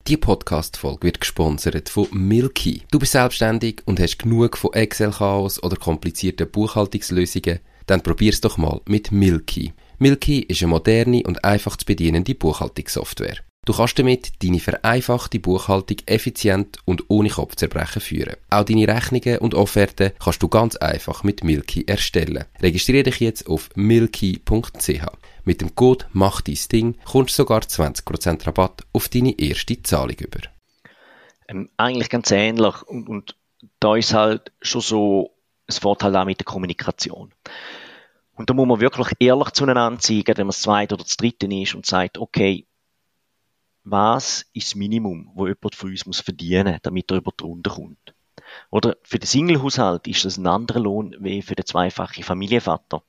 Die 0.06 0.18
Podcast-Folge 0.18 1.04
wird 1.04 1.20
gesponsert 1.20 1.88
von 1.88 2.08
Milky. 2.12 2.82
Du 2.90 2.98
bist 2.98 3.12
selbstständig 3.12 3.80
und 3.86 3.98
hast 3.98 4.18
genug 4.18 4.58
von 4.58 4.74
Excel-Chaos 4.74 5.62
oder 5.62 5.76
komplizierten 5.76 6.50
Buchhaltungslösungen? 6.50 7.60
Dann 7.86 8.02
probier's 8.02 8.42
doch 8.42 8.58
mal 8.58 8.82
mit 8.86 9.10
Milky. 9.10 9.72
Milky 9.98 10.40
ist 10.40 10.62
eine 10.62 10.68
moderne 10.68 11.22
und 11.22 11.46
einfach 11.46 11.76
zu 11.76 11.86
bedienende 11.86 12.34
Buchhaltungssoftware. 12.34 13.38
Du 13.66 13.72
kannst 13.72 13.98
damit 13.98 14.44
deine 14.44 14.60
vereinfachte 14.60 15.40
Buchhaltung 15.40 15.96
effizient 16.06 16.78
und 16.84 17.02
ohne 17.08 17.30
Kopfzerbrechen 17.30 18.00
führen. 18.00 18.36
Auch 18.48 18.62
deine 18.62 18.86
Rechnungen 18.86 19.38
und 19.40 19.54
Offerten 19.54 20.12
kannst 20.22 20.40
du 20.40 20.48
ganz 20.48 20.76
einfach 20.76 21.24
mit 21.24 21.42
Milky 21.42 21.82
erstellen. 21.84 22.44
Registriere 22.62 23.02
dich 23.02 23.18
jetzt 23.18 23.48
auf 23.48 23.70
milky.ch. 23.74 25.06
Mit 25.44 25.60
dem 25.60 25.74
Code 25.74 26.04
Mach 26.12 26.42
dein 26.42 26.58
Ding 26.70 26.94
kommst 27.04 27.36
du 27.36 27.42
sogar 27.42 27.60
20% 27.62 28.46
Rabatt 28.46 28.84
auf 28.92 29.08
deine 29.08 29.36
erste 29.36 29.82
Zahlung 29.82 30.16
über. 30.16 30.38
Ähm, 31.48 31.68
eigentlich 31.76 32.08
ganz 32.08 32.30
ähnlich 32.30 32.82
und, 32.82 33.08
und 33.08 33.36
da 33.80 33.96
ist 33.96 34.14
halt 34.14 34.52
schon 34.62 34.80
so 34.80 35.32
ein 35.68 35.72
Vorteil 35.72 36.14
auch 36.14 36.24
mit 36.24 36.38
der 36.38 36.44
Kommunikation. 36.44 37.32
Und 38.36 38.48
da 38.48 38.54
muss 38.54 38.68
man 38.68 38.80
wirklich 38.80 39.08
ehrlich 39.18 39.50
zueinander 39.50 39.98
zeigen, 39.98 40.38
wenn 40.38 40.46
man 40.46 40.52
das 40.52 40.62
zweite 40.62 40.94
oder 40.94 41.02
das 41.02 41.16
dritte 41.16 41.48
ist 41.52 41.74
und 41.74 41.84
sagt, 41.84 42.18
okay, 42.18 42.64
was 43.88 44.44
ist 44.52 44.68
das 44.68 44.74
Minimum, 44.74 45.30
wo 45.34 45.46
jemand 45.46 45.76
von 45.76 45.90
uns 45.90 46.06
muss 46.06 46.20
verdienen, 46.20 46.78
damit 46.82 47.08
er 47.10 47.18
über 47.18 47.32
die 47.38 47.44
Runde 47.44 47.70
kommt. 47.70 48.14
Oder 48.70 48.96
für 49.04 49.20
den 49.20 49.28
Singlehaushalt 49.28 50.08
ist 50.08 50.24
das 50.24 50.38
ein 50.38 50.46
anderer 50.48 50.80
Lohn 50.80 51.14
wie 51.20 51.40
für 51.40 51.54
den 51.54 51.66
zweifachen 51.66 52.24
Familienvater. 52.24 53.04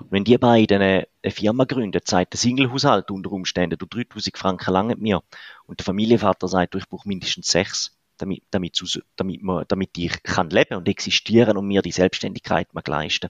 Und 0.00 0.10
wenn 0.10 0.24
die 0.24 0.38
beiden 0.38 0.80
eine, 0.80 1.06
Firma 1.28 1.64
gründen, 1.64 2.00
sagt 2.02 2.32
der 2.32 2.40
Singlehaushalt 2.40 3.10
unter 3.10 3.30
Umständen, 3.30 3.76
du 3.76 3.84
3000 3.84 4.38
Franken 4.38 4.72
lange 4.72 4.96
mir, 4.96 5.22
und 5.66 5.80
der 5.80 5.84
Familienvater 5.84 6.48
sagt, 6.48 6.72
du, 6.72 6.78
ich 6.78 6.88
brauche 6.88 7.06
mindestens 7.06 7.48
sechs, 7.48 7.94
damit, 8.16 8.42
damit, 8.50 8.82
damit, 9.16 9.42
man, 9.42 9.66
damit 9.68 9.98
ich 9.98 10.22
kann 10.22 10.48
leben 10.48 10.78
und 10.78 10.88
existieren 10.88 11.58
und 11.58 11.66
mir 11.66 11.82
die 11.82 11.92
Selbstständigkeit 11.92 12.72
mag 12.72 12.88
leisten. 12.88 13.28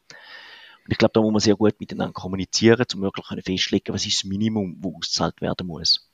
Und 0.85 0.93
ich 0.93 0.99
glaube, 0.99 1.15
da 1.15 1.21
muss 1.21 1.33
man 1.33 1.41
sehr 1.41 1.57
gut 1.57 1.81
miteinander 1.81 2.13
kommunizieren, 2.13 2.87
um 2.95 3.03
wirklich 3.03 3.45
festlegen, 3.45 3.93
was 3.93 4.07
ist 4.07 4.23
das 4.23 4.25
Minimum, 4.29 4.77
wo 4.79 4.97
ausgezahlt 4.97 5.41
werden 5.41 5.67
muss. 5.67 6.12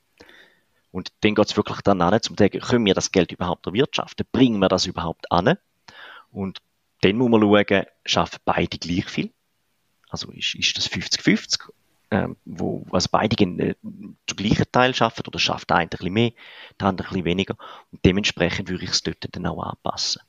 Und 0.91 1.11
dann 1.21 1.35
geht 1.35 1.45
es 1.45 1.57
wirklich 1.57 1.81
dann 1.81 2.01
an, 2.01 2.21
zum 2.21 2.35
sagen, 2.37 2.59
können 2.59 2.85
wir 2.85 2.93
das 2.93 3.11
Geld 3.11 3.31
überhaupt 3.31 3.67
erwirtschaften? 3.67 4.25
Bringen 4.31 4.59
wir 4.59 4.69
das 4.69 4.85
überhaupt 4.85 5.31
an? 5.31 5.57
Und 6.31 6.59
dann 7.01 7.15
muss 7.15 7.29
man 7.29 7.41
schauen, 7.41 7.85
schaffen 8.05 8.39
beide 8.45 8.77
gleich 8.77 9.05
viel? 9.05 9.31
Also 10.09 10.31
ist, 10.31 10.55
ist 10.55 10.77
das 10.77 10.89
50-50? 10.89 11.69
Ähm, 12.11 12.37
wo 12.43 12.87
also 12.91 13.07
beide 13.11 13.35
äh, 13.43 13.75
zu 14.25 14.35
gleichen 14.35 14.65
Teil 14.71 14.95
schaffen 14.95 15.23
oder 15.27 15.37
schafft 15.37 15.71
ein 15.71 15.89
bisschen 15.89 16.11
mehr, 16.11 16.31
der 16.79 16.87
andere 16.87 17.07
ein 17.07 17.09
bisschen 17.09 17.25
weniger. 17.25 17.55
Und 17.91 18.03
dementsprechend 18.03 18.67
würde 18.67 18.83
ich 18.83 18.89
es 18.89 19.03
dort 19.03 19.27
dann 19.31 19.45
auch 19.45 19.61
anpassen. 19.61 20.23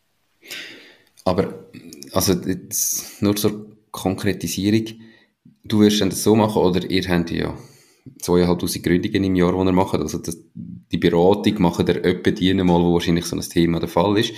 Aber, 1.25 1.55
also 2.13 2.35
jetzt 2.35 3.23
nur 3.23 3.35
zur 3.35 3.75
Konkretisierung, 3.93 5.01
du 5.65 5.81
wirst 5.81 6.03
dann 6.03 6.11
das 6.11 6.23
so 6.23 6.35
machen 6.35 6.61
oder 6.61 6.89
ihr 6.91 7.09
habt 7.09 7.31
ja 7.31 7.57
zweieinhalbtausend 8.19 8.85
Gründungen 8.85 9.25
im 9.25 9.35
Jahr, 9.37 9.53
die 9.53 9.69
er 9.69 9.73
macht. 9.73 9.95
Also 9.95 10.19
das, 10.19 10.39
die 10.55 10.99
Beratung 10.99 11.61
macht 11.61 11.89
er 11.89 12.05
etwa 12.05 12.31
die 12.31 12.55
mal, 12.55 12.81
wo 12.81 12.95
wahrscheinlich 12.95 13.27
so 13.27 13.37
ein 13.37 13.43
Thema 13.43 13.81
der 13.81 13.89
Fall 13.89 14.19
ist. 14.19 14.33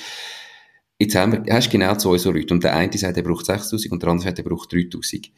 Jetzt 0.98 1.16
haben 1.16 1.32
wir, 1.32 1.54
hast 1.54 1.70
genau 1.70 1.96
zwei 1.96 2.18
so 2.18 2.30
Leute. 2.30 2.54
Und 2.54 2.62
der 2.62 2.76
eine 2.76 2.96
sagt, 2.96 3.16
er 3.16 3.22
braucht 3.22 3.46
6000 3.46 3.92
und 3.92 4.02
der 4.02 4.10
andere 4.10 4.28
sagt, 4.28 4.38
er 4.38 4.44
braucht 4.44 4.72
3000. 4.72 5.30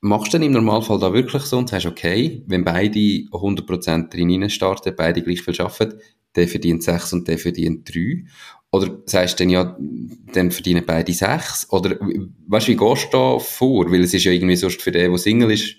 Machst 0.00 0.28
du 0.28 0.38
dann 0.38 0.46
im 0.46 0.52
Normalfall 0.52 0.98
da 0.98 1.12
wirklich 1.12 1.42
so 1.42 1.58
und 1.58 1.68
sagst, 1.68 1.86
okay, 1.86 2.42
wenn 2.46 2.64
beide 2.64 2.98
100% 2.98 4.08
drin 4.08 4.50
starten, 4.50 4.94
beide 4.96 5.22
gleich 5.22 5.42
viel 5.42 5.60
arbeiten, 5.60 5.98
der 6.34 6.48
verdient 6.48 6.82
6 6.82 7.12
und 7.12 7.28
der 7.28 7.38
verdient 7.38 7.88
3? 7.92 8.24
Oder 8.70 8.98
sagst 9.06 9.38
du 9.38 9.44
dann, 9.44 9.50
ja, 9.50 9.76
dann 10.32 10.50
verdienen 10.50 10.84
beide 10.86 11.12
6? 11.12 11.70
Oder, 11.70 11.98
weißt 12.46 12.68
du, 12.68 12.72
wie 12.72 12.76
gehst 12.76 13.04
du 13.12 13.16
da 13.16 13.38
vor? 13.38 13.90
Weil 13.90 14.00
es 14.00 14.14
ist 14.14 14.24
ja 14.24 14.32
irgendwie 14.32 14.56
sonst 14.56 14.80
für 14.80 14.90
den, 14.90 15.10
der 15.10 15.18
Single 15.18 15.50
ist, 15.50 15.76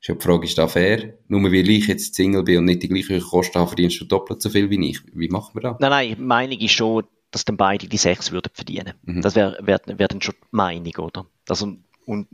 ist 0.00 0.08
ja 0.08 0.14
die 0.14 0.22
Frage, 0.22 0.46
ist 0.46 0.56
das 0.56 0.72
fair? 0.72 1.14
Nur 1.28 1.42
weil 1.44 1.68
ich 1.68 1.86
jetzt 1.86 2.14
Single 2.14 2.42
bin 2.42 2.58
und 2.58 2.64
nicht 2.64 2.82
die 2.82 2.88
gleichen 2.88 3.20
Kosten 3.20 3.58
habe, 3.58 3.68
verdienst 3.68 4.00
du 4.00 4.06
doppelt 4.06 4.40
so 4.40 4.48
viel 4.48 4.70
wie 4.70 4.90
ich. 4.90 5.00
Wie 5.12 5.28
macht 5.28 5.54
man 5.54 5.62
das? 5.62 5.76
Nein, 5.78 5.90
nein, 5.90 6.16
die 6.16 6.22
Meinung 6.22 6.58
ist 6.58 6.72
schon, 6.72 7.04
dass 7.30 7.44
dann 7.44 7.58
beide 7.58 7.86
die 7.86 7.96
sechs 7.98 8.32
würden 8.32 8.50
verdienen. 8.54 8.94
Mhm. 9.02 9.20
Das 9.20 9.34
wäre 9.34 9.58
wär, 9.60 9.80
wär 9.86 10.08
dann 10.08 10.22
schon 10.22 10.34
die 10.42 10.56
Meinung, 10.56 10.94
oder? 10.96 11.26
Also, 11.48 11.76
und 12.06 12.28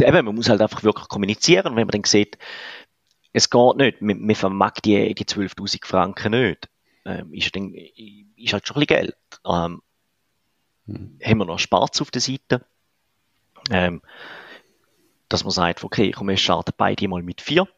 eben, 0.00 0.24
man 0.24 0.34
muss 0.34 0.50
halt 0.50 0.60
einfach 0.60 0.82
wirklich 0.82 1.08
kommunizieren, 1.08 1.76
wenn 1.76 1.86
man 1.86 1.88
dann 1.88 2.04
sieht, 2.04 2.36
es 3.32 3.48
geht 3.48 3.76
nicht, 3.76 4.02
man, 4.02 4.20
man 4.20 4.34
vermag 4.36 4.74
die, 4.84 5.14
die 5.14 5.24
12.000 5.24 5.86
Franken 5.86 6.32
nicht, 6.32 6.68
ähm, 7.06 7.32
ist, 7.32 7.54
dann, 7.56 7.72
ist 7.74 8.52
halt 8.52 8.66
schon 8.66 8.76
ein 8.76 8.86
bisschen 8.86 8.86
Geld. 8.86 9.16
Ähm, 9.46 9.82
mhm. 10.86 11.18
Haben 11.24 11.38
wir 11.38 11.44
noch 11.46 11.58
Spaß 11.58 12.02
auf 12.02 12.10
der 12.10 12.20
Seite? 12.20 12.64
Ähm, 13.70 14.02
dass 15.28 15.44
man 15.44 15.50
sagt, 15.50 15.84
okay, 15.84 16.10
komm, 16.10 16.28
wir 16.28 16.36
starten 16.36 16.72
beide 16.76 17.08
mal 17.08 17.22
mit 17.22 17.40
vier. 17.40 17.68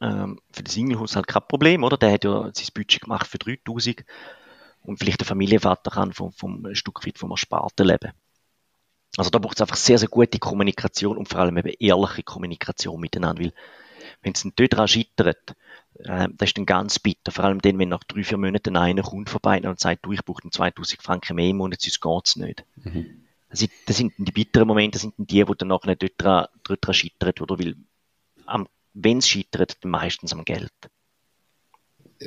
Ähm, 0.00 0.40
für 0.52 0.62
den 0.62 0.70
Singlehaushalt 0.70 1.26
kein 1.26 1.46
Problem, 1.46 1.84
oder? 1.84 1.96
Der 1.96 2.12
hat 2.12 2.24
ja 2.24 2.50
sein 2.52 2.68
Budget 2.74 3.02
gemacht 3.02 3.26
für 3.26 3.38
3000 3.38 4.04
und 4.82 4.98
vielleicht 4.98 5.20
der 5.20 5.26
Familienvater 5.26 5.90
kann 5.90 6.12
vom, 6.12 6.32
vom 6.32 6.74
Stück 6.74 7.06
weit 7.06 7.18
vom 7.18 7.30
Ersparten 7.30 7.86
leben. 7.86 8.12
Also 9.16 9.30
da 9.30 9.38
braucht 9.38 9.56
es 9.56 9.60
einfach 9.60 9.76
sehr, 9.76 9.98
sehr 9.98 10.08
gute 10.08 10.38
Kommunikation 10.38 11.18
und 11.18 11.28
vor 11.28 11.40
allem 11.40 11.58
eben 11.58 11.74
ehrliche 11.80 12.22
Kommunikation 12.22 13.00
miteinander, 13.00 13.42
weil 13.42 13.52
wenn 14.22 14.32
es 14.32 14.46
dort 14.56 14.72
daran 14.72 14.88
scheitert, 14.88 15.56
äh, 15.98 16.28
das 16.32 16.50
ist 16.50 16.58
dann 16.58 16.66
ganz 16.66 16.98
bitter. 16.98 17.32
Vor 17.32 17.44
allem 17.44 17.60
dann, 17.60 17.78
wenn 17.78 17.88
nach 17.88 18.04
drei, 18.04 18.22
vier 18.22 18.38
Monaten 18.38 18.76
einer 18.76 19.02
kommt 19.02 19.28
vorbei 19.28 19.60
und 19.60 19.80
sagt, 19.80 20.06
du, 20.06 20.12
ich 20.12 20.24
brauche 20.24 20.48
2000 20.48 21.02
Franken 21.02 21.36
mehr 21.36 21.48
im 21.48 21.56
Monat, 21.56 21.80
sonst 21.80 22.00
geht's 22.00 22.36
nicht. 22.36 22.64
Mhm. 22.76 23.19
Das, 23.50 23.58
sind, 23.58 23.72
das 23.86 23.96
sind 23.96 24.12
die 24.16 24.32
bitteren 24.32 24.68
Momente, 24.68 24.92
das 24.92 25.02
sind 25.02 25.14
die, 25.18 25.46
wo 25.46 25.54
dann 25.54 25.68
nachher 25.68 25.96
dort 25.96 26.12
dran, 26.16 26.46
dort 26.64 26.96
scheitert, 26.96 27.40
oder? 27.40 27.58
Weil, 27.58 27.74
wenn 28.94 29.18
es 29.18 29.28
scheitert, 29.28 29.76
dann 29.82 29.90
meistens 29.90 30.32
am 30.32 30.44
Geld. 30.44 30.72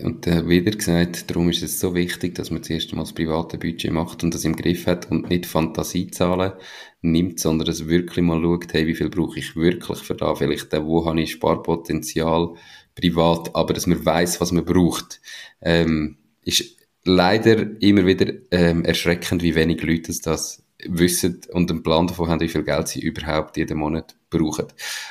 Und 0.01 0.25
äh, 0.25 0.47
wieder 0.47 0.71
gesagt, 0.71 1.29
darum 1.29 1.49
ist 1.49 1.61
es 1.61 1.79
so 1.79 1.93
wichtig, 1.93 2.33
dass 2.33 2.49
man 2.49 2.63
zuerst 2.63 2.93
mal 2.93 3.03
das 3.03 3.13
private 3.13 3.59
Budget 3.59 3.91
macht 3.91 4.23
und 4.23 4.33
das 4.33 4.43
im 4.43 4.55
Griff 4.55 4.87
hat 4.87 5.11
und 5.11 5.29
nicht 5.29 5.45
Fantasiezahlen 5.45 6.53
nimmt, 7.01 7.39
sondern 7.39 7.67
es 7.67 7.87
wirklich 7.87 8.25
mal 8.25 8.41
schaut, 8.41 8.73
hey, 8.73 8.87
wie 8.87 8.95
viel 8.95 9.11
brauche 9.11 9.37
ich 9.37 9.55
wirklich 9.55 9.99
für 9.99 10.15
da? 10.15 10.33
Vielleicht, 10.33 10.73
äh, 10.73 10.83
wo 10.83 11.05
habe 11.05 11.21
ich 11.21 11.33
Sparpotenzial 11.33 12.55
privat, 12.95 13.55
aber 13.55 13.73
dass 13.73 13.85
man 13.85 14.03
weiß, 14.03 14.41
was 14.41 14.51
man 14.51 14.65
braucht, 14.65 15.21
ähm, 15.61 16.17
ist 16.41 16.75
leider 17.03 17.79
immer 17.81 18.07
wieder 18.07 18.33
ähm, 18.49 18.85
erschreckend, 18.85 19.43
wie 19.43 19.53
wenig 19.53 19.83
Leute 19.83 20.11
das 20.23 20.62
wissen 20.87 21.41
und 21.51 21.69
einen 21.69 21.83
Plan 21.83 22.07
davon 22.07 22.29
haben, 22.29 22.41
wie 22.41 22.49
viel 22.49 22.63
Geld 22.63 22.87
sie 22.87 23.01
überhaupt 23.01 23.57
jeden 23.57 23.77
Monat 23.77 24.15
brauchen. 24.29 24.67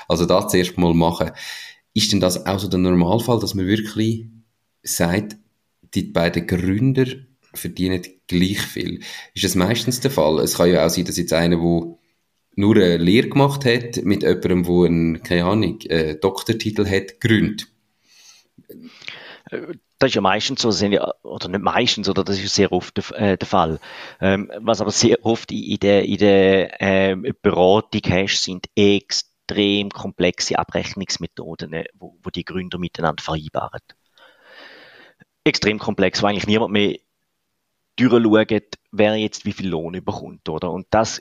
Also 0.09 0.27
das 0.27 0.51
zuerst 0.51 0.79
mal 0.79 0.95
machen. 0.95 1.31
Ist 1.95 2.13
denn 2.13 2.21
das 2.21 2.47
auch 2.47 2.59
so 2.59 2.69
der 2.69 2.79
Normalfall, 2.79 3.39
dass 3.41 3.55
man 3.55 3.67
wirklich 3.67 4.27
sagt, 4.83 5.37
die 5.95 6.05
beiden 6.05 6.47
Gründer 6.47 7.07
verdienen 7.55 8.03
gleich 8.27 8.61
viel. 8.61 9.01
Ist 9.35 9.45
das 9.45 9.55
meistens 9.55 10.01
der 10.01 10.11
Fall? 10.11 10.39
Es 10.41 10.57
kann 10.57 10.71
ja 10.71 10.87
auch 10.87 10.91
sein, 10.91 11.05
dass 11.05 11.19
jetzt 11.19 11.33
einer, 11.33 11.57
der 11.57 11.99
nur 12.55 12.77
eine 12.77 12.97
Lehre 12.97 13.29
gemacht 13.29 13.65
hat, 13.65 14.03
mit 14.05 14.23
jemandem, 14.23 14.63
der 14.65 14.85
einen, 14.85 15.23
keine 15.23 15.45
Ahnung, 15.45 15.79
einen 15.89 16.21
Doktortitel 16.21 16.87
hat, 16.87 17.21
gründet. 17.21 17.69
Das 20.03 20.11
ist 20.11 20.17
ja 20.17 20.21
meistens 20.21 20.63
so, 20.63 20.69
oder 21.23 21.49
nicht 21.49 21.63
meistens, 21.63 22.09
oder 22.09 22.25
das 22.25 22.37
ist 22.41 22.57
sehr 22.57 22.73
oft 22.73 22.97
der, 22.97 23.21
äh, 23.21 23.39
der 23.39 23.47
Fall. 23.47 23.79
Ähm, 24.21 24.51
was 24.59 24.81
aber 24.81 24.91
sehr 24.91 25.25
oft 25.25 25.53
in 25.53 25.79
der, 25.79 26.05
in 26.05 26.19
der 26.19 26.83
äh, 26.83 27.33
Beratung 27.41 28.01
hast, 28.11 28.43
sind 28.43 28.67
extrem 28.75 29.91
komplexe 29.91 30.59
Abrechnungsmethoden, 30.59 31.85
wo, 31.95 32.17
wo 32.21 32.31
die 32.31 32.45
Gründer 32.45 32.79
miteinander 32.79 33.23
vereinbaren 33.23 33.81
extrem 35.45 35.79
komplex, 35.79 36.21
weil 36.21 36.31
eigentlich 36.31 36.49
niemand 36.49 36.73
mehr 36.73 36.99
durchschaut, 37.97 38.79
wer 38.91 39.17
jetzt 39.17 39.45
wie 39.45 39.53
viel 39.53 39.69
Lohn 39.69 39.95
überkommt, 39.95 40.49
oder? 40.49 40.73
Und 40.73 40.87
das 40.91 41.21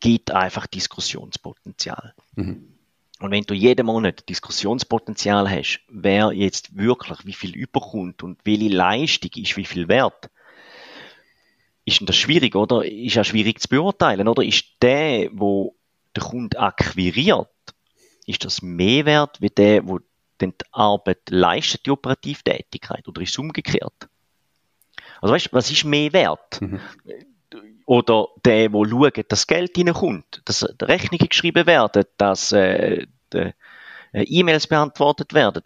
gibt 0.00 0.32
einfach 0.32 0.66
Diskussionspotenzial. 0.66 2.14
Mhm. 2.34 2.75
Und 3.18 3.30
wenn 3.30 3.44
du 3.44 3.54
jeden 3.54 3.86
Monat 3.86 4.28
Diskussionspotenzial 4.28 5.48
hast, 5.50 5.80
wer 5.88 6.32
jetzt 6.32 6.76
wirklich 6.76 7.24
wie 7.24 7.32
viel 7.32 7.56
überkommt 7.56 8.22
und 8.22 8.38
welche 8.44 8.68
Leistung 8.68 9.30
ist 9.36 9.56
wie 9.56 9.64
viel 9.64 9.88
wert, 9.88 10.30
ist 11.86 12.02
das 12.04 12.16
schwierig, 12.16 12.54
oder? 12.56 12.84
Ist 12.84 13.14
ja 13.14 13.24
schwierig 13.24 13.60
zu 13.60 13.68
beurteilen, 13.68 14.28
oder? 14.28 14.42
Ist 14.42 14.64
der, 14.82 15.30
wo 15.32 15.76
der 16.14 16.24
Kunde 16.24 16.58
akquiriert, 16.58 17.48
ist 18.26 18.44
das 18.44 18.60
mehr 18.60 19.06
wert, 19.06 19.40
wie 19.40 19.50
der, 19.50 19.86
wo 19.86 20.00
denn 20.40 20.52
die 20.52 20.66
Arbeit 20.72 21.30
leistet 21.30 21.86
die 21.86 21.90
Operativtätigkeit 21.90 23.06
oder 23.08 23.22
ist 23.22 23.30
es 23.30 23.38
umgekehrt? 23.38 24.08
Also 25.20 25.34
weißt, 25.34 25.52
was 25.52 25.70
ist 25.70 25.84
mehr 25.84 26.12
wert? 26.12 26.60
Mhm. 26.60 26.80
Oder 27.86 28.28
der, 28.44 28.68
der 28.68 28.88
schaut, 28.88 29.16
dass 29.16 29.24
das 29.28 29.46
Geld 29.46 29.78
reinkommt, 29.78 30.42
dass 30.44 30.66
Rechnungen 30.82 31.28
geschrieben 31.28 31.66
werden, 31.66 32.04
dass 32.18 32.50
äh, 32.52 33.06
äh, 33.32 33.52
E-Mails 34.12 34.66
beantwortet 34.66 35.34
werden, 35.34 35.62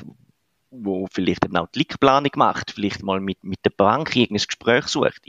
wo 0.70 1.08
vielleicht 1.10 1.44
dann 1.44 1.56
auch 1.56 1.68
die 1.68 1.80
Linkplanung 1.80 2.32
macht, 2.36 2.72
vielleicht 2.72 3.02
mal 3.02 3.20
mit, 3.20 3.42
mit 3.42 3.64
der 3.64 3.70
Bank 3.70 4.14
irgendein 4.14 4.44
Gespräch 4.46 4.86
sucht. 4.86 5.22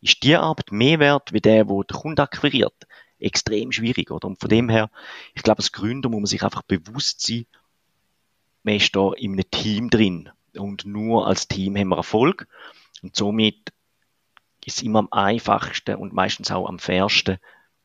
Ist 0.00 0.22
die 0.22 0.36
Arbeit 0.36 0.70
mehr 0.70 1.00
wert, 1.00 1.32
wie 1.32 1.40
der, 1.40 1.68
wo 1.68 1.82
der 1.82 1.96
Kunde 1.96 2.22
akquiriert? 2.22 2.86
Extrem 3.18 3.72
schwierig, 3.72 4.10
oder? 4.10 4.28
Und 4.28 4.40
von 4.40 4.50
dem 4.50 4.68
her, 4.68 4.90
ich 5.34 5.42
glaube, 5.42 5.58
als 5.58 5.72
Gründer 5.72 6.08
muss 6.08 6.20
man 6.20 6.26
sich 6.26 6.42
einfach 6.42 6.62
bewusst 6.62 7.26
sein, 7.26 7.46
man 8.62 8.76
ist 8.76 8.94
da 8.94 9.12
in 9.14 9.32
einem 9.32 9.50
Team 9.50 9.90
drin. 9.90 10.30
Und 10.56 10.84
nur 10.84 11.26
als 11.26 11.48
Team 11.48 11.76
haben 11.76 11.88
wir 11.88 11.96
Erfolg. 11.96 12.46
Und 13.02 13.16
somit 13.16 13.73
ist 14.66 14.78
es 14.78 14.82
immer 14.82 15.00
am 15.00 15.08
einfachsten 15.10 15.96
und 15.96 16.12
meistens 16.12 16.50
auch 16.50 16.68
am 16.68 16.78
fairsten, 16.78 17.38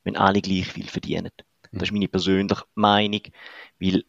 wenn 0.04 0.16
alle 0.16 0.42
gleich 0.42 0.68
viel 0.68 0.88
verdienen. 0.88 1.32
Das 1.72 1.84
ist 1.84 1.92
meine 1.92 2.08
persönliche 2.08 2.64
Meinung, 2.76 3.22
weil 3.80 4.04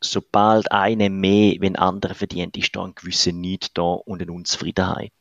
sobald 0.00 0.70
einer 0.72 1.08
mehr, 1.08 1.56
wenn 1.60 1.76
andere 1.76 2.14
verdient, 2.14 2.56
ist 2.56 2.74
da 2.76 2.84
ein 2.84 2.94
gewisser 2.94 3.32
Neid 3.32 3.70
da 3.74 3.82
und 3.82 4.20
eine 4.20 4.32
Unzufriedenheit. 4.32 5.12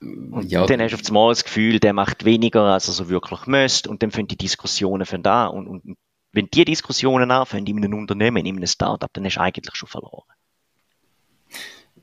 Und 0.00 0.50
ja. 0.50 0.66
dann 0.66 0.80
hast 0.80 0.92
du 0.92 0.96
auf 0.96 1.06
einmal 1.08 1.30
das 1.30 1.44
Gefühl, 1.44 1.80
der 1.80 1.94
macht 1.94 2.24
weniger, 2.24 2.62
als 2.64 2.88
er 2.88 2.94
so 2.94 3.08
wirklich 3.08 3.46
müsste, 3.46 3.88
und 3.88 4.02
dann 4.02 4.10
fangen 4.10 4.28
die 4.28 4.36
Diskussionen 4.36 5.06
von 5.06 5.22
da 5.22 5.46
und, 5.46 5.66
und 5.66 5.96
wenn 6.32 6.48
die 6.50 6.66
Diskussionen 6.66 7.30
anfangen 7.30 7.66
in 7.66 7.78
einem 7.78 7.94
Unternehmen, 7.94 8.44
in 8.44 8.56
einem 8.56 8.66
Startup, 8.66 9.10
dann 9.12 9.24
hast 9.24 9.36
du 9.36 9.40
eigentlich 9.40 9.74
schon 9.74 9.88
verloren. 9.88 10.28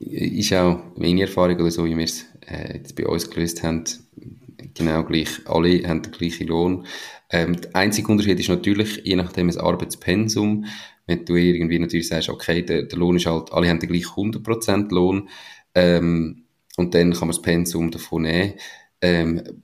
Ist 0.06 0.54
auch 0.54 0.80
meine 0.96 1.22
Erfahrung 1.22 1.60
oder 1.60 1.72
so, 1.72 1.86
wie 1.86 1.98
wir 1.98 2.06
es 2.06 2.26
äh, 2.48 2.78
jetzt 2.78 2.96
bei 2.96 3.06
uns 3.06 3.30
gelöst 3.30 3.64
haben, 3.64 3.84
genau 4.74 5.04
gleich. 5.04 5.30
Alle 5.46 5.88
haben 5.88 6.02
den 6.02 6.12
gleichen 6.12 6.48
Lohn. 6.48 6.86
Ähm, 7.30 7.60
der 7.62 7.76
einzige 7.76 8.12
Unterschied 8.12 8.40
ist 8.40 8.50
natürlich, 8.50 9.02
je 9.04 9.16
nachdem 9.16 9.48
das 9.48 9.58
Arbeitspensum, 9.58 10.66
wenn 11.06 11.26
du 11.26 11.36
irgendwie 11.36 11.80
natürlich 11.80 12.08
sagst, 12.08 12.30
okay, 12.30 12.62
der, 12.64 12.84
der 12.84 12.98
Lohn 12.98 13.18
ist 13.18 13.26
halt, 13.26 13.52
alle 13.52 13.70
haben 13.70 13.80
den 13.80 13.90
gleichen 13.90 14.34
100% 14.34 14.94
Lohn, 14.94 15.30
ähm, 15.76 16.44
und 16.78 16.96
dann 16.96 17.12
kann 17.12 17.28
man 17.28 17.36
das 17.36 17.42
Pensum 17.42 17.92
davon 17.92 18.24
nehmen. 18.24 18.54
Ähm, 19.02 19.64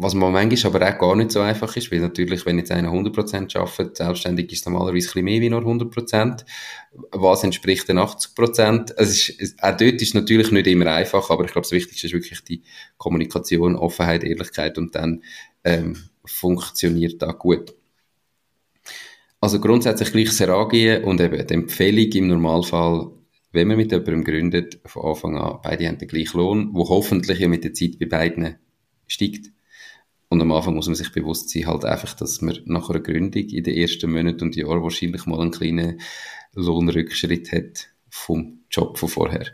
was 0.00 0.14
man 0.14 0.32
manchmal 0.32 0.76
aber 0.76 0.88
auch 0.88 0.98
gar 0.98 1.16
nicht 1.16 1.32
so 1.32 1.40
einfach 1.40 1.74
ist, 1.76 1.90
weil 1.90 1.98
natürlich, 1.98 2.46
wenn 2.46 2.56
jetzt 2.56 2.70
einer 2.70 2.90
100% 2.92 3.56
arbeitet, 3.58 3.96
selbstständig 3.96 4.52
ist 4.52 4.60
es 4.60 4.66
normalerweise 4.66 4.92
ein 4.92 4.94
bisschen 4.94 5.24
mehr 5.24 5.40
wie 5.40 5.50
nur 5.50 5.62
100%. 5.62 6.44
Was 7.10 7.42
entspricht 7.42 7.88
den 7.88 7.98
80%? 7.98 8.94
Also 8.94 9.32
ist, 9.36 9.60
auch 9.60 9.76
dort 9.76 9.94
ist 9.94 10.02
es 10.02 10.14
natürlich 10.14 10.52
nicht 10.52 10.68
immer 10.68 10.86
einfach, 10.86 11.30
aber 11.30 11.46
ich 11.46 11.50
glaube, 11.50 11.64
das 11.64 11.72
Wichtigste 11.72 12.06
ist 12.06 12.12
wirklich 12.12 12.44
die 12.44 12.62
Kommunikation, 12.96 13.74
Offenheit, 13.74 14.22
Ehrlichkeit 14.22 14.78
und 14.78 14.94
dann 14.94 15.24
ähm, 15.64 15.96
funktioniert 16.24 17.20
das 17.20 17.36
gut. 17.36 17.74
Also 19.40 19.58
grundsätzlich 19.58 20.12
gleich 20.12 20.30
Seragien 20.30 21.02
und 21.02 21.20
eben 21.20 21.44
die 21.44 21.54
Empfehlung 21.54 22.12
im 22.12 22.28
Normalfall, 22.28 23.10
wenn 23.50 23.66
man 23.66 23.76
mit 23.76 23.90
jemandem 23.90 24.22
gründet, 24.22 24.78
von 24.86 25.06
Anfang 25.06 25.36
an, 25.36 25.58
beide 25.60 25.88
haben 25.88 25.98
den 25.98 26.06
gleichen 26.06 26.38
Lohn, 26.38 26.68
wo 26.72 26.88
hoffentlich 26.88 27.40
ja 27.40 27.48
mit 27.48 27.64
der 27.64 27.74
Zeit 27.74 27.98
bei 27.98 28.06
beiden 28.06 28.58
steigt 29.08 29.50
und 30.28 30.42
am 30.42 30.52
Anfang 30.52 30.74
muss 30.74 30.86
man 30.86 30.94
sich 30.94 31.12
bewusst 31.12 31.48
sein, 31.48 31.66
halt 31.66 31.84
einfach, 31.84 32.14
dass 32.14 32.42
man 32.42 32.58
nach 32.66 32.90
einer 32.90 33.00
Gründung 33.00 33.44
in 33.44 33.64
den 33.64 33.76
ersten 33.76 34.12
Monaten 34.12 34.44
und 34.44 34.56
Jahren 34.56 34.82
wahrscheinlich 34.82 35.24
mal 35.26 35.40
einen 35.40 35.50
kleinen 35.50 36.00
Lohnrückschritt 36.54 37.50
hat 37.52 37.88
vom 38.10 38.60
Job 38.70 38.98
von 38.98 39.08
vorher. 39.08 39.46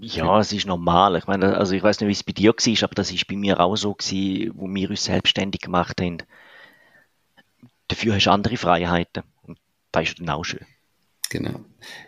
Ja, 0.00 0.40
es 0.40 0.52
ist 0.52 0.66
normal. 0.66 1.16
Ich 1.16 1.26
meine, 1.26 1.56
also 1.56 1.74
ich 1.74 1.82
weiß 1.82 2.00
nicht, 2.00 2.08
wie 2.08 2.12
es 2.12 2.24
bei 2.24 2.32
dir 2.32 2.52
war, 2.52 2.84
aber 2.84 2.94
das 2.94 3.12
ist 3.12 3.26
bei 3.28 3.36
mir 3.36 3.60
auch 3.60 3.76
so 3.76 3.94
gewesen, 3.94 4.52
wo 4.54 4.66
wir 4.66 4.90
uns 4.90 5.04
selbstständig 5.04 5.60
gemacht 5.60 6.00
haben. 6.00 6.18
Dafür 7.88 8.14
hast 8.14 8.26
du 8.26 8.30
andere 8.30 8.56
Freiheiten. 8.56 9.22
Und 9.42 9.58
das 9.92 10.08
ist 10.08 10.18
dann 10.18 10.30
auch 10.30 10.44
schön. 10.44 10.66
Genau. 11.30 11.60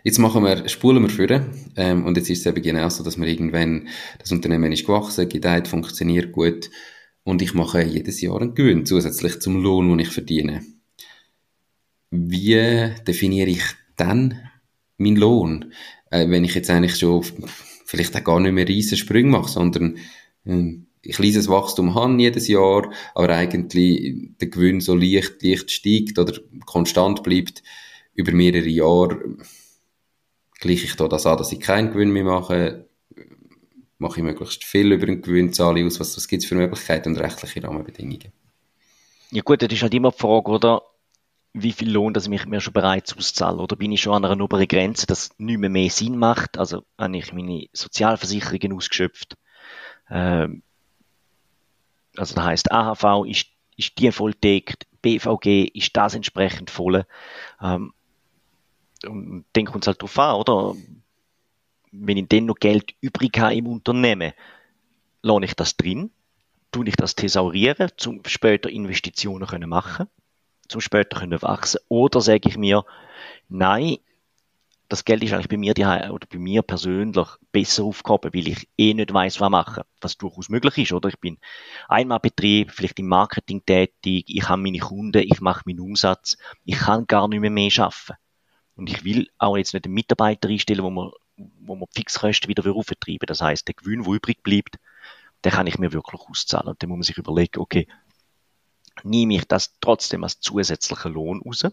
Jetzt 0.03 0.17
machen 0.17 0.43
wir, 0.43 0.67
spulen 0.67 1.03
wir 1.03 1.09
führen. 1.09 1.71
Ähm, 1.75 2.05
und 2.05 2.17
jetzt 2.17 2.29
ist 2.29 2.39
es 2.39 2.45
eben 2.45 2.61
genau 2.61 2.89
so, 2.89 3.03
dass 3.03 3.17
wir 3.17 3.27
irgendwann, 3.27 3.87
das 4.19 4.31
Unternehmen 4.31 4.71
ist 4.71 4.85
gewachsen, 4.85 5.29
gedeiht, 5.29 5.67
funktioniert 5.67 6.31
gut 6.31 6.69
und 7.27 7.41
ich 7.41 7.53
mache 7.53 7.83
jedes 7.83 8.21
Jahr 8.21 8.39
einen 8.39 8.55
Gewinn 8.55 8.85
zusätzlich 8.85 9.41
zum 9.41 9.61
Lohn, 9.61 9.89
den 9.89 9.99
ich 9.99 10.07
verdiene. 10.07 10.63
Wie 12.09 12.93
definiere 13.05 13.49
ich 13.49 13.63
dann 13.97 14.39
meinen 14.97 15.17
Lohn? 15.17 15.73
Äh, 16.09 16.29
wenn 16.29 16.45
ich 16.45 16.55
jetzt 16.55 16.69
eigentlich 16.69 16.95
schon 16.95 17.25
vielleicht 17.83 18.15
auch 18.15 18.23
gar 18.23 18.39
nicht 18.39 18.53
mehr 18.53 18.65
riesen 18.65 18.97
Sprünge 18.97 19.31
mache, 19.31 19.49
sondern 19.49 19.97
äh, 20.45 20.77
ich 21.01 21.17
kleines 21.17 21.49
Wachstum 21.49 21.95
habe 21.95 22.15
jedes 22.17 22.47
Jahr, 22.47 22.93
aber 23.13 23.35
eigentlich 23.35 24.15
der 24.39 24.47
Gewinn 24.47 24.79
so 24.79 24.95
leicht, 24.95 25.43
leicht 25.43 25.69
steigt 25.69 26.17
oder 26.19 26.39
konstant 26.65 27.23
bleibt 27.23 27.61
über 28.13 28.31
mehrere 28.31 28.69
Jahre, 28.69 29.35
gleiche 30.61 30.85
ich 30.85 30.95
da 30.95 31.09
das 31.09 31.25
an, 31.25 31.37
dass 31.37 31.51
ich 31.51 31.59
keinen 31.59 31.91
Gewinn 31.91 32.11
mehr 32.11 32.23
mache, 32.23 32.86
mache 33.99 34.19
ich 34.19 34.23
möglichst 34.23 34.63
viel 34.63 34.91
über 34.91 35.07
eine 35.07 35.19
Gewinnzahl 35.19 35.83
aus, 35.85 35.99
was, 35.99 36.15
was 36.17 36.27
gibt 36.27 36.43
es 36.43 36.49
für 36.49 36.55
Möglichkeiten 36.55 37.09
und 37.09 37.17
rechtliche 37.17 37.63
Rahmenbedingungen. 37.63 38.31
Ja 39.31 39.41
gut, 39.41 39.61
das 39.61 39.71
ist 39.71 39.81
halt 39.81 39.93
immer 39.93 40.11
die 40.11 40.17
Frage, 40.17 40.51
oder? 40.51 40.81
Wie 41.53 41.71
viel 41.71 41.91
Lohn, 41.91 42.13
dass 42.13 42.27
ich 42.27 42.45
mir 42.45 42.61
schon 42.61 42.73
bereits 42.73 43.17
auszahle? 43.17 43.57
Oder 43.57 43.75
bin 43.75 43.91
ich 43.91 44.01
schon 44.01 44.13
an 44.13 44.25
einer 44.25 44.43
oberen 44.43 44.67
Grenze, 44.67 45.07
dass 45.07 45.31
nicht 45.37 45.57
mehr, 45.57 45.69
mehr 45.69 45.89
Sinn 45.89 46.17
macht? 46.17 46.57
Also 46.57 46.83
habe 46.97 47.17
ich 47.17 47.33
meine 47.33 47.65
Sozialversicherungen 47.73 48.73
ausgeschöpft? 48.73 49.35
Ähm, 50.09 50.61
also 52.15 52.35
das 52.35 52.43
heißt, 52.43 52.71
AHV 52.71 53.25
ist, 53.27 53.47
ist 53.75 53.97
die 53.97 54.11
voll 54.11 54.33
deckt, 54.33 54.85
BVG 55.01 55.69
ist 55.73 55.95
das 55.95 56.15
entsprechend 56.15 56.69
voll. 56.69 57.05
Ähm, 57.61 57.93
und 59.05 59.45
dann 59.53 59.65
kommt 59.65 59.83
es 59.83 59.87
halt 59.87 60.01
darauf 60.01 60.19
an, 60.19 60.35
oder? 60.35 60.75
Wenn 61.99 62.17
ich 62.17 62.27
dann 62.27 62.45
noch 62.45 62.55
Geld 62.55 62.93
übrig 63.01 63.37
habe 63.39 63.55
im 63.55 63.67
Unternehmen, 63.67 64.33
lasse 65.21 65.45
ich 65.45 65.53
das 65.55 65.77
drin, 65.77 66.11
tue 66.71 66.87
ich 66.87 66.95
das 66.95 67.15
thesaurieren, 67.15 67.89
um 68.05 68.21
später 68.25 68.69
Investitionen 68.69 69.47
können 69.47 69.69
machen, 69.69 70.07
zum 70.67 70.81
später 70.81 71.19
können 71.19 71.41
wachsen. 71.41 71.79
Oder 71.87 72.21
sage 72.21 72.49
ich 72.49 72.57
mir, 72.57 72.85
nein, 73.49 73.97
das 74.89 75.03
Geld 75.03 75.23
ist 75.23 75.33
eigentlich 75.33 75.49
bei 75.49 75.57
mir 75.57 75.73
die, 75.73 75.83
oder 75.83 76.27
bei 76.31 76.37
mir 76.37 76.61
persönlich 76.61 77.27
besser 77.51 77.83
aufgehoben, 77.83 78.33
weil 78.33 78.47
ich 78.47 78.69
eh 78.77 78.93
nicht 78.93 79.13
weiß, 79.13 79.41
was 79.41 79.49
machen, 79.49 79.83
was 79.99 80.17
durchaus 80.17 80.49
möglich 80.49 80.77
ist, 80.77 80.93
oder? 80.93 81.09
Ich 81.09 81.19
bin 81.19 81.37
einmal 81.89 82.19
Betrieb, 82.19 82.71
vielleicht 82.71 82.99
im 82.99 83.07
Marketing 83.07 83.65
tätig, 83.65 84.25
ich 84.27 84.47
habe 84.47 84.61
meine 84.61 84.79
Kunden, 84.79 85.23
ich 85.23 85.41
mache 85.41 85.63
meinen 85.65 85.81
Umsatz, 85.81 86.37
ich 86.63 86.77
kann 86.77 87.05
gar 87.05 87.27
nicht 87.27 87.41
mehr 87.41 87.49
mehr 87.49 87.69
schaffen. 87.69 88.15
Und 88.75 88.89
ich 88.89 89.03
will 89.03 89.27
auch 89.39 89.57
jetzt 89.57 89.73
nicht 89.73 89.85
einen 89.85 89.93
Mitarbeiter 89.93 90.47
einstellen, 90.47 90.83
wo 90.83 90.89
man, 90.89 91.11
wo 91.67 91.75
man 91.75 91.87
Fixkosten 91.93 92.49
wieder 92.49 92.69
auftreiben 92.73 93.27
Das 93.27 93.41
heißt, 93.41 93.67
der 93.67 93.75
Gewinn, 93.75 94.03
der 94.03 94.13
übrig 94.13 94.43
bleibt, 94.43 94.79
den 95.45 95.51
kann 95.51 95.67
ich 95.67 95.77
mir 95.77 95.93
wirklich 95.93 96.21
auszahlen. 96.21 96.69
Und 96.69 96.81
dann 96.81 96.89
muss 96.89 96.97
man 96.97 97.03
sich 97.03 97.17
überlegen, 97.17 97.59
okay, 97.59 97.87
nehme 99.03 99.35
ich 99.35 99.45
das 99.45 99.79
trotzdem 99.79 100.23
als 100.23 100.39
zusätzlichen 100.39 101.13
Lohn 101.13 101.41
raus? 101.41 101.65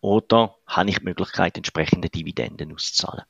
Oder 0.00 0.56
habe 0.66 0.90
ich 0.90 0.98
die 0.98 1.04
Möglichkeit, 1.04 1.56
entsprechende 1.56 2.08
Dividenden 2.08 2.74
auszuzahlen? 2.74 3.24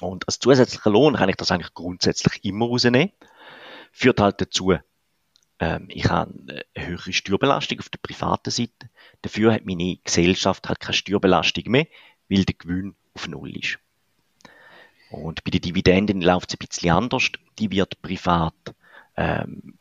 Und 0.00 0.26
als 0.26 0.38
zusätzlicher 0.38 0.90
Lohn 0.90 1.16
kann 1.16 1.28
ich 1.28 1.36
das 1.36 1.50
eigentlich 1.50 1.74
grundsätzlich 1.74 2.44
immer 2.44 2.66
rausnehmen. 2.66 3.12
Führt 3.92 4.20
halt 4.20 4.40
dazu, 4.40 4.74
ähm, 5.60 5.86
ich 5.88 6.08
habe 6.08 6.32
eine 6.48 6.64
höhere 6.76 7.12
Steuerbelastung 7.12 7.80
auf 7.80 7.88
der 7.88 7.98
privaten 7.98 8.50
Seite. 8.50 8.90
Dafür 9.22 9.52
hat 9.52 9.64
meine 9.64 9.96
Gesellschaft 10.04 10.68
halt 10.68 10.80
keine 10.80 10.94
Steuerbelastung 10.94 11.64
mehr, 11.66 11.86
weil 12.28 12.44
der 12.44 12.54
Gewinn 12.54 12.94
auf 13.14 13.26
Null 13.28 13.56
ist. 13.56 13.78
Und 15.10 15.42
bei 15.44 15.50
den 15.50 15.62
Dividenden 15.62 16.20
läuft 16.20 16.50
es 16.50 16.54
ein 16.56 16.66
bisschen 16.66 16.90
anders. 16.90 17.30
Die 17.58 17.70
wird 17.70 18.00
privat, 18.02 18.54
ähm, 19.16 19.78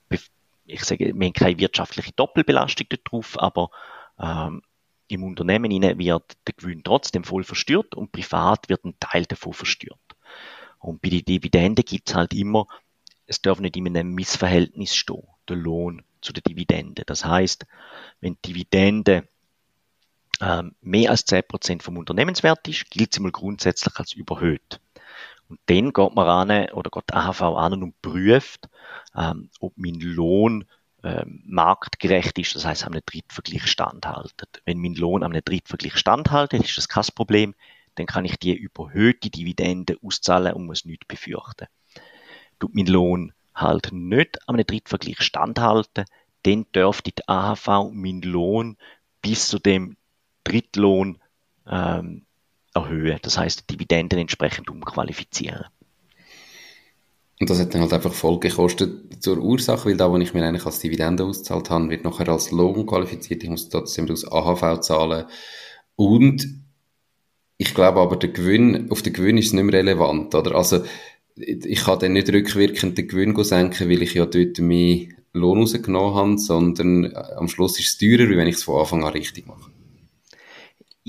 ich 0.65 0.83
sage, 0.83 1.13
wir 1.13 1.25
haben 1.25 1.33
keine 1.33 1.59
wirtschaftliche 1.59 2.11
Doppelbelastung 2.13 2.87
darauf, 3.03 3.39
aber 3.39 3.69
ähm, 4.19 4.61
im 5.07 5.23
Unternehmen 5.23 5.71
wird 5.71 6.37
der 6.45 6.53
Gewinn 6.55 6.83
trotzdem 6.83 7.23
voll 7.23 7.43
versteuert 7.43 7.95
und 7.95 8.11
privat 8.11 8.67
wird 8.69 8.83
ein 8.83 8.95
Teil 8.99 9.25
davon 9.25 9.53
versteuert. 9.53 9.99
Und 10.79 11.01
bei 11.01 11.09
den 11.09 11.23
Dividenden 11.23 11.85
gibt 11.85 12.09
es 12.09 12.15
halt 12.15 12.33
immer, 12.33 12.67
es 13.25 13.41
darf 13.41 13.59
nicht 13.59 13.75
in 13.75 13.87
einem 13.87 14.13
Missverhältnis 14.13 14.95
stehen, 14.95 15.23
der 15.47 15.57
Lohn 15.57 16.03
zu 16.21 16.33
der 16.33 16.43
Dividende. 16.43 17.03
Das 17.05 17.25
heißt, 17.25 17.65
wenn 18.21 18.37
die 18.45 18.53
Dividende 18.53 19.27
ähm, 20.39 20.75
mehr 20.81 21.11
als 21.11 21.27
10% 21.27 21.81
vom 21.81 21.97
Unternehmenswert 21.97 22.67
ist, 22.67 22.89
gilt 22.89 23.13
sie 23.13 23.21
mal 23.21 23.31
grundsätzlich 23.31 23.95
als 23.97 24.13
überhöht. 24.13 24.79
Und 25.49 25.59
dann 25.67 25.93
geht 25.93 26.15
man 26.15 26.49
an, 26.49 26.69
oder 26.71 26.89
geht 26.89 27.13
AHV 27.13 27.41
an 27.41 27.83
und 27.83 28.01
prüft, 28.01 28.69
ähm, 29.15 29.49
ob 29.59 29.73
mein 29.77 29.99
Lohn 29.99 30.65
ähm, 31.03 31.43
marktgerecht 31.45 32.37
ist, 32.39 32.55
das 32.55 32.65
heißt, 32.65 32.85
am 32.85 32.93
Drittvergleich 32.93 33.67
standhaltet. 33.67 34.61
Wenn 34.65 34.79
mein 34.79 34.95
Lohn 34.95 35.23
am 35.23 35.33
Drittvergleich 35.33 35.97
standhaltet, 35.97 36.63
ist 36.63 36.77
das 36.77 36.89
kein 36.89 37.05
Problem, 37.15 37.55
dann 37.95 38.05
kann 38.05 38.25
ich 38.25 38.37
die 38.37 38.55
überhöhte 38.55 39.29
Dividende 39.29 39.97
auszahlen 40.03 40.53
und 40.53 40.65
muss 40.65 40.85
nichts 40.85 41.07
befürchten. 41.07 41.67
Tut 42.59 42.75
mein 42.75 42.87
Lohn 42.87 43.33
halt 43.55 43.91
nicht 43.91 44.37
am 44.47 44.57
Drittvergleich 44.57 45.21
standhalten, 45.21 46.05
dann 46.43 46.65
dürfte 46.73 47.11
die 47.11 47.27
AHV 47.27 47.91
meinen 47.91 48.21
Lohn 48.21 48.77
bis 49.21 49.47
zu 49.47 49.59
dem 49.59 49.97
Drittlohn 50.43 51.19
ähm, 51.65 52.26
erhöhen. 52.77 53.19
Das 53.21 53.37
heißt, 53.37 53.69
Dividenden 53.69 54.19
entsprechend 54.19 54.69
umqualifizieren. 54.69 55.65
Und 57.39 57.49
das 57.49 57.59
hat 57.59 57.73
dann 57.73 57.81
halt 57.81 57.93
einfach 57.93 58.13
Folgekosten 58.13 59.09
zur 59.19 59.37
Ursache, 59.37 59.89
weil 59.89 59.97
da, 59.97 60.11
wo 60.11 60.17
ich 60.17 60.33
mir 60.33 60.43
eigentlich 60.43 60.65
als 60.65 60.79
Dividende 60.79 61.23
ausgezahlt 61.23 61.69
habe, 61.69 61.89
wird 61.89 62.03
nachher 62.03 62.29
als 62.29 62.49
Lohn 62.51 62.85
qualifiziert. 62.87 63.43
Ich 63.43 63.49
muss 63.49 63.69
trotzdem 63.69 64.09
aus 64.09 64.29
AHV 64.29 64.79
zahlen. 64.81 65.25
Und 65.95 66.47
ich 67.57 67.73
glaube 67.75 67.99
aber, 67.99 68.15
der 68.15 68.29
Gewinn, 68.29 68.89
auf 68.91 69.03
den 69.03 69.13
Gewinn 69.13 69.37
ist 69.37 69.47
es 69.47 69.53
nicht 69.53 69.63
mehr 69.63 69.79
relevant, 69.79 70.33
oder? 70.33 70.55
Also, 70.55 70.83
ich 71.35 71.83
kann 71.83 71.99
dann 71.99 72.13
nicht 72.13 72.29
rückwirkend 72.29 72.97
den 72.97 73.07
Gewinn 73.07 73.43
senken, 73.43 73.89
weil 73.89 74.01
ich 74.01 74.15
ja 74.15 74.25
dort 74.25 74.57
mehr 74.57 75.07
Lohn 75.33 75.59
rausgenommen 75.59 76.15
habe, 76.15 76.37
sondern 76.39 77.05
äh, 77.05 77.15
am 77.35 77.47
Schluss 77.47 77.79
ist 77.79 77.87
es 77.87 77.97
teurer, 77.97 78.29
wie 78.29 78.37
wenn 78.37 78.47
ich 78.47 78.55
es 78.55 78.63
von 78.63 78.79
Anfang 78.79 79.03
an 79.03 79.13
richtig 79.13 79.47
mache. 79.47 79.71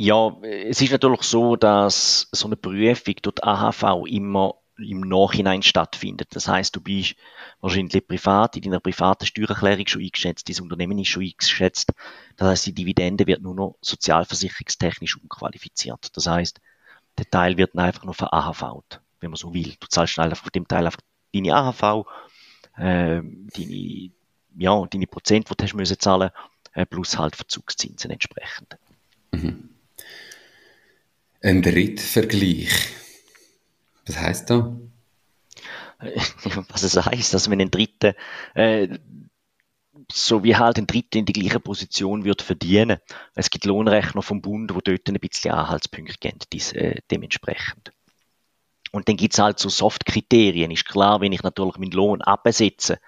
Ja, 0.01 0.33
es 0.43 0.81
ist 0.81 0.93
natürlich 0.93 1.23
so, 1.23 1.57
dass 1.57 2.29
so 2.31 2.47
eine 2.47 2.55
Prüfung 2.55 3.17
durch 3.21 3.43
AHV 3.43 4.07
immer 4.07 4.55
im 4.79 5.01
Nachhinein 5.01 5.65
stattfindet. 5.65 6.29
Das 6.37 6.47
heißt, 6.47 6.77
du 6.77 6.81
bist 6.81 7.17
wahrscheinlich 7.61 8.07
privat, 8.07 8.55
in 8.55 8.63
deiner 8.63 8.79
privaten 8.79 9.27
Steuererklärung 9.27 9.89
schon 9.89 10.03
eingeschätzt, 10.03 10.49
dein 10.49 10.63
Unternehmen 10.63 11.01
ist 11.01 11.09
schon 11.09 11.25
eingeschätzt. 11.25 11.93
Das 12.37 12.47
heißt, 12.47 12.67
die 12.67 12.75
Dividende 12.75 13.27
wird 13.27 13.43
nur 13.43 13.57
noch 13.57 13.77
sozialversicherungstechnisch 13.81 15.17
umqualifiziert. 15.21 16.17
Das 16.17 16.29
heißt, 16.29 16.61
der 17.19 17.29
Teil 17.29 17.57
wird 17.57 17.77
einfach 17.77 18.05
nur 18.05 18.15
verahavt, 18.15 19.01
wenn 19.19 19.31
man 19.31 19.37
so 19.37 19.53
will. 19.53 19.75
Du 19.81 19.89
zahlst 19.89 20.17
einfach 20.21 20.49
dem 20.51 20.69
Teil 20.69 20.87
einfach 20.87 21.01
deine 21.35 21.57
AHV, 21.57 22.07
äh, 22.77 23.21
deine, 23.21 24.11
ja, 24.57 24.87
deine 24.87 25.07
Prozent, 25.09 25.51
die 25.51 25.57
du 25.57 25.65
hast 25.65 25.75
müssen 25.75 25.99
zahlen, 25.99 26.31
äh, 26.75 26.87
plus 26.87 27.19
halt 27.19 27.35
Verzugszinsen 27.35 28.13
entsprechend. 28.13 28.79
Mhm. 29.33 29.71
Ein 31.41 31.63
Drittvergleich 31.63 32.99
was 34.09 34.19
heißt 34.19 34.51
da? 34.51 34.77
Was 36.69 36.83
es 36.85 36.97
heißt, 36.97 37.35
dass 37.35 37.49
man 37.49 37.59
den 37.59 37.71
dritten, 37.71 38.15
äh, 38.55 38.99
so 40.13 40.45
wie 40.45 40.55
halt 40.55 40.79
ein 40.79 40.87
Dritter 40.87 41.19
in 41.19 41.27
die 41.27 41.33
gleiche 41.33 41.59
Position 41.59 42.25
wird 42.25 42.41
verdienen. 42.41 42.99
Es 43.35 43.51
gibt 43.51 43.65
Lohnrechner 43.65 44.23
vom 44.23 44.41
Bund, 44.41 44.75
wo 44.75 44.81
dort 44.81 45.09
ein 45.09 45.17
bisschen 45.17 45.53
Anhaltspunkte 45.53 46.15
geben, 46.21 46.39
dies, 46.53 46.73
äh, 46.73 47.01
dementsprechend. 47.11 47.91
Und 48.93 49.09
dann 49.09 49.17
gibt 49.17 49.35
es 49.35 49.41
halt 49.41 49.59
so 49.59 49.69
Soft-Kriterien. 49.69 50.71
Ist 50.71 50.89
klar, 50.89 51.21
wenn 51.21 51.33
ich 51.33 51.43
natürlich 51.43 51.77
meinen 51.79 51.91
Lohn 51.91 52.23
absetze, 52.23 53.01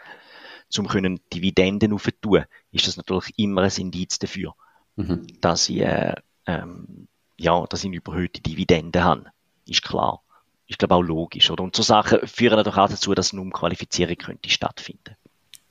um 0.76 0.88
können 0.88 1.20
Dividenden 1.32 1.92
aufzutun, 1.92 2.44
ist 2.72 2.88
das 2.88 2.96
natürlich 2.96 3.32
immer 3.38 3.62
ein 3.62 3.72
Indiz 3.78 4.18
dafür, 4.18 4.54
mhm. 4.96 5.26
dass 5.40 5.68
ich, 5.68 5.80
äh, 5.80 6.14
ähm, 6.46 7.06
ja, 7.40 7.66
dass 7.66 7.81
ich 7.81 7.87
eine 7.87 7.96
überhöhte 7.96 8.40
Dividende 8.40 9.03
habe. 9.03 9.26
Ist 9.66 9.83
klar 9.83 10.22
ist, 10.70 10.79
glaube 10.79 10.94
auch 10.94 11.03
logisch. 11.03 11.50
Oder? 11.50 11.64
Und 11.64 11.76
so 11.76 11.83
Sachen 11.83 12.26
führen 12.26 12.57
natürlich 12.57 12.79
auch 12.79 12.88
dazu, 12.88 13.14
dass 13.14 13.33
eine 13.33 13.42
Umqualifizierung 13.42 14.16
könnte 14.16 14.48
stattfinden. 14.48 15.16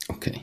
Okay. 0.08 0.42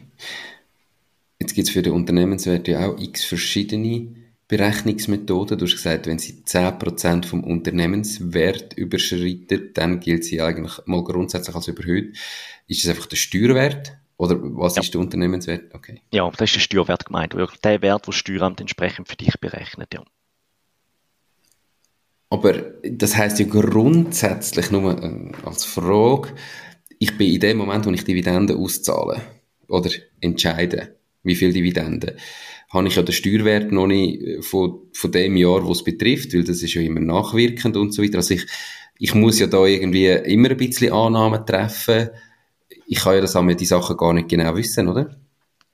Jetzt 1.39 1.53
gibt 1.53 1.67
es 1.67 1.73
für 1.73 1.83
den 1.83 1.93
Unternehmenswert 1.93 2.67
ja 2.67 2.87
auch 2.87 2.99
x 2.99 3.23
verschiedene 3.23 4.15
Berechnungsmethoden. 4.47 5.57
Du 5.57 5.65
hast 5.65 5.73
gesagt, 5.73 6.07
wenn 6.07 6.17
sie 6.17 6.41
10% 6.45 7.25
vom 7.25 7.43
Unternehmenswert 7.43 8.73
überschreiten, 8.73 9.71
dann 9.73 9.99
gilt 9.99 10.25
sie 10.25 10.41
eigentlich 10.41 10.73
mal 10.85 11.03
grundsätzlich 11.03 11.55
als 11.55 11.67
überhöht. 11.67 12.17
Ist 12.67 12.83
das 12.83 12.89
einfach 12.91 13.05
der 13.05 13.17
Steuerwert? 13.17 13.93
Oder 14.17 14.37
was 14.39 14.75
ja. 14.75 14.81
ist 14.81 14.93
der 14.95 15.01
Unternehmenswert? 15.01 15.75
Okay. 15.75 16.01
Ja, 16.11 16.27
das 16.31 16.49
ist 16.49 16.55
der 16.55 16.61
Steuerwert 16.61 17.05
gemeint. 17.05 17.33
Der 17.33 17.81
Wert, 17.83 18.07
den 18.07 18.11
das 18.11 18.15
Steueramt 18.15 18.59
entsprechend 18.59 19.07
für 19.07 19.15
dich 19.15 19.39
berechnet. 19.39 19.93
Ja. 19.93 20.03
Aber 22.29 22.53
das 22.83 23.15
heißt 23.15 23.39
ja 23.39 23.45
grundsätzlich 23.45 24.71
nur 24.71 25.01
äh, 25.01 25.31
als 25.45 25.63
Frage, 25.65 26.33
ich 26.99 27.17
bin 27.17 27.33
in 27.33 27.39
dem 27.39 27.57
Moment, 27.57 27.85
wo 27.85 27.91
ich 27.91 28.03
Dividenden 28.03 28.57
auszahle 28.57 29.21
oder 29.67 29.89
entscheide, 30.19 30.95
wie 31.23 31.35
viel 31.35 31.53
Dividenden, 31.53 32.17
habe 32.69 32.87
ich 32.87 32.95
ja 32.95 33.01
den 33.01 33.13
Steuerwert 33.13 33.71
noch 33.71 33.87
nicht 33.87 34.21
äh, 34.21 34.41
von, 34.41 34.81
von 34.91 35.11
dem 35.11 35.37
Jahr, 35.37 35.65
wo 35.65 35.71
es 35.71 35.83
betrifft, 35.83 36.33
weil 36.33 36.43
das 36.43 36.61
ist 36.61 36.73
ja 36.73 36.81
immer 36.81 36.99
nachwirkend 36.99 37.77
und 37.77 37.93
so 37.93 38.03
weiter. 38.03 38.17
Also 38.17 38.33
ich, 38.33 38.45
ich 38.99 39.15
muss 39.15 39.39
ja 39.39 39.47
da 39.47 39.65
irgendwie 39.65 40.07
immer 40.07 40.49
ein 40.49 40.57
bisschen 40.57 40.91
Annahmen 40.91 41.45
treffen. 41.45 42.09
Ich 42.87 42.99
kann 42.99 43.15
ja 43.15 43.21
das 43.21 43.35
auch 43.35 43.45
die 43.47 43.65
Sachen 43.65 43.95
gar 43.95 44.13
nicht 44.13 44.29
genau 44.29 44.55
wissen, 44.55 44.87
oder? 44.87 45.15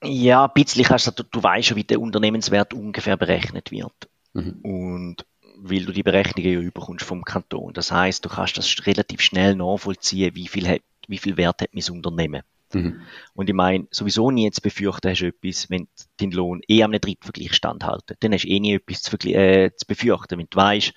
Ja, 0.04 0.44
ein 0.44 0.50
bisschen 0.54 0.84
kannst 0.84 1.18
du, 1.18 1.22
du 1.22 1.42
weißt 1.42 1.68
schon, 1.68 1.76
wie 1.76 1.84
der 1.84 2.00
Unternehmenswert 2.00 2.74
ungefähr 2.74 3.16
berechnet 3.16 3.70
wird. 3.70 4.08
Mhm. 4.34 4.58
Und 4.62 5.24
weil 5.66 5.86
du 5.86 5.92
die 5.92 6.02
Berechnungen 6.02 6.52
ja 6.52 6.60
überkommst 6.60 7.06
vom 7.06 7.24
Kanton. 7.24 7.72
Das 7.72 7.90
heißt, 7.90 8.22
du 8.22 8.28
kannst 8.28 8.58
das 8.58 8.86
relativ 8.86 9.22
schnell 9.22 9.56
nachvollziehen, 9.56 10.34
wie 10.34 10.46
viel, 10.46 10.68
hat, 10.68 10.82
wie 11.08 11.16
viel 11.16 11.38
Wert 11.38 11.62
hat 11.62 11.70
mein 11.72 11.90
Unternehmen. 11.90 12.42
Mhm. 12.74 13.00
Und 13.34 13.48
ich 13.48 13.54
meine, 13.54 13.86
sowieso 13.90 14.30
nie 14.30 14.44
jetzt 14.44 14.62
befürchten 14.62 15.08
hast 15.08 15.20
du 15.20 15.28
etwas, 15.28 15.70
wenn 15.70 15.88
dein 16.18 16.32
Lohn 16.32 16.60
eh 16.68 16.82
am 16.82 16.92
Drittvergleich 16.92 17.54
standhalten. 17.54 18.16
Dann 18.20 18.34
hast 18.34 18.44
du 18.44 18.48
eh 18.48 18.60
nie 18.60 18.74
etwas 18.74 19.02
zu, 19.02 19.16
äh, 19.28 19.70
zu 19.74 19.86
befürchten, 19.86 20.38
wenn 20.38 20.48
du 20.50 20.56
weißt, 20.56 20.92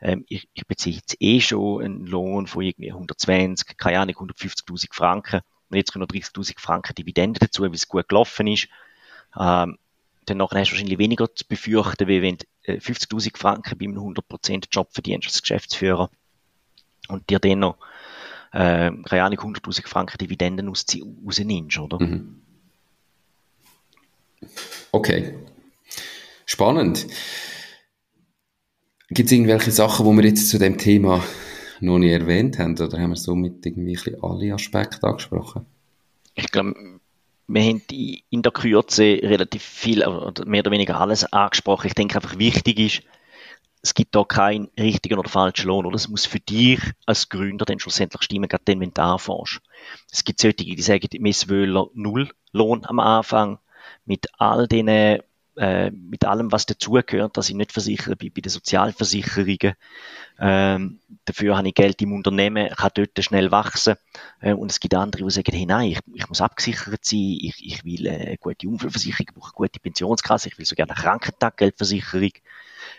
ähm, 0.00 0.24
ich, 0.28 0.48
ich 0.54 0.66
beziehe 0.66 0.96
jetzt 0.96 1.16
eh 1.20 1.40
schon 1.40 1.84
einen 1.84 2.06
Lohn 2.06 2.46
von 2.46 2.62
irgendwie 2.62 2.92
120, 2.92 3.76
keine 3.76 4.00
Ahnung, 4.00 4.14
150.000 4.14 4.94
Franken 4.94 5.40
und 5.68 5.76
jetzt 5.76 5.92
kommen 5.92 6.06
noch 6.08 6.14
30.000 6.14 6.58
Franken 6.58 6.94
Dividende 6.94 7.40
dazu, 7.40 7.62
weil 7.62 7.74
es 7.74 7.88
gut 7.88 8.08
gelaufen 8.08 8.46
ist. 8.46 8.68
Ähm, 9.38 9.76
dann 10.24 10.36
nachher 10.38 10.60
hast 10.60 10.70
du 10.70 10.72
wahrscheinlich 10.72 10.98
weniger 10.98 11.34
zu 11.34 11.46
befürchten, 11.46 12.06
wie 12.08 12.22
wenn 12.22 12.36
du 12.36 12.46
50.000 12.74 13.28
äh, 13.34 13.38
Franken 13.38 13.78
bei 13.78 13.84
einem 13.86 13.98
100% 13.98 14.64
Job 14.70 14.88
verdienst 14.92 15.26
als 15.28 15.42
Geschäftsführer 15.42 16.10
und 17.08 17.28
dir 17.30 17.38
dann 17.38 17.60
noch, 17.60 17.78
äh, 18.52 18.90
keine 18.90 19.22
Ahnung, 19.22 19.38
100.000 19.38 19.86
Franken 19.86 20.18
Dividenden 20.18 20.68
rausnimmst, 20.68 21.78
oder? 21.78 22.00
Mhm. 22.00 22.42
Okay. 24.92 25.34
Spannend. 26.46 27.06
Gibt 29.10 29.26
es 29.26 29.32
irgendwelche 29.32 29.70
Sachen, 29.70 30.04
wo 30.06 30.12
wir 30.12 30.24
jetzt 30.24 30.50
zu 30.50 30.58
dem 30.58 30.78
Thema 30.78 31.24
noch 31.80 31.98
nicht 31.98 32.12
erwähnt 32.12 32.58
haben, 32.58 32.78
oder 32.78 32.98
haben 32.98 33.10
wir 33.10 33.16
somit 33.16 33.64
irgendwie 33.64 33.98
alle 34.20 34.54
Aspekte 34.54 35.06
angesprochen? 35.06 35.66
Ich 36.34 36.50
glaube, 36.50 36.97
wir 37.48 37.62
haben 37.62 37.82
in 37.88 38.42
der 38.42 38.52
Kürze 38.52 39.18
relativ 39.22 39.62
viel, 39.62 40.06
oder 40.06 40.44
mehr 40.44 40.60
oder 40.60 40.70
weniger 40.70 41.00
alles 41.00 41.24
angesprochen. 41.32 41.86
Ich 41.86 41.94
denke 41.94 42.16
einfach 42.16 42.38
wichtig 42.38 42.78
ist, 42.78 43.02
es 43.80 43.94
gibt 43.94 44.14
da 44.14 44.24
keinen 44.24 44.68
richtigen 44.78 45.18
oder 45.18 45.28
falschen 45.28 45.68
Lohn, 45.68 45.86
oder? 45.86 45.96
Es 45.96 46.08
muss 46.08 46.26
für 46.26 46.40
dich 46.40 46.80
als 47.06 47.28
Gründer 47.28 47.64
dann 47.64 47.78
schlussendlich 47.78 48.22
stimmen, 48.22 48.48
gerade 48.48 48.64
dann, 48.64 48.80
wenn 48.80 48.92
du 48.92 49.02
anfängst. 49.02 49.60
Es 50.10 50.24
gibt 50.24 50.40
solche, 50.40 50.56
die 50.56 50.82
sagen, 50.82 51.08
Miss 51.20 51.48
Wöhler 51.48 51.86
null 51.94 52.28
Lohn 52.52 52.84
am 52.84 52.98
Anfang, 52.98 53.58
mit 54.04 54.26
all 54.38 54.66
den 54.66 55.22
äh, 55.58 55.90
mit 55.90 56.24
allem, 56.24 56.52
was 56.52 56.66
dazugehört, 56.66 57.36
dass 57.36 57.48
ich 57.48 57.54
nicht 57.54 57.72
versichert 57.72 58.18
bin 58.18 58.32
bei 58.32 58.40
den 58.40 58.50
Sozialversicherungen. 58.50 59.74
Ähm, 60.38 61.00
dafür 61.24 61.56
habe 61.56 61.68
ich 61.68 61.74
Geld 61.74 62.00
im 62.00 62.12
Unternehmen, 62.12 62.68
kann 62.70 62.90
dort 62.94 63.22
schnell 63.24 63.50
wachsen. 63.50 63.96
Äh, 64.40 64.52
und 64.52 64.70
es 64.70 64.78
gibt 64.78 64.94
andere, 64.94 65.24
die 65.24 65.30
sagen, 65.30 65.52
hey, 65.52 65.66
nein, 65.66 65.90
ich, 65.90 65.98
ich 66.14 66.28
muss 66.28 66.40
abgesichert 66.40 67.04
sein, 67.04 67.38
ich, 67.40 67.56
ich 67.58 67.84
will 67.84 68.06
äh, 68.06 68.10
eine 68.10 68.38
gute 68.38 68.68
Unfallversicherung, 68.68 69.26
ich 69.28 69.34
brauche 69.34 69.48
eine 69.48 69.68
gute 69.68 69.80
Pensionskasse, 69.80 70.48
ich 70.48 70.58
will 70.58 70.64
sogar 70.64 70.88
eine 70.88 70.94
Krankentaggeldversicherung, 70.94 72.32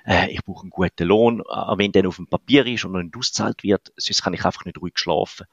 äh, 0.06 0.32
ich 0.32 0.44
brauche 0.44 0.64
einen 0.64 0.70
guten 0.70 1.08
Lohn, 1.08 1.42
auch 1.42 1.78
wenn 1.78 1.94
der 1.94 2.08
auf 2.08 2.18
dem 2.18 2.28
Papier 2.28 2.66
ist 2.66 2.84
und 2.84 2.92
nicht 2.92 3.16
auszahlt 3.16 3.64
wird, 3.64 3.94
sonst 3.96 4.22
kann 4.22 4.34
ich 4.34 4.44
einfach 4.44 4.66
nicht 4.66 4.82
ruhig 4.82 4.94
schlafen. 4.98 5.48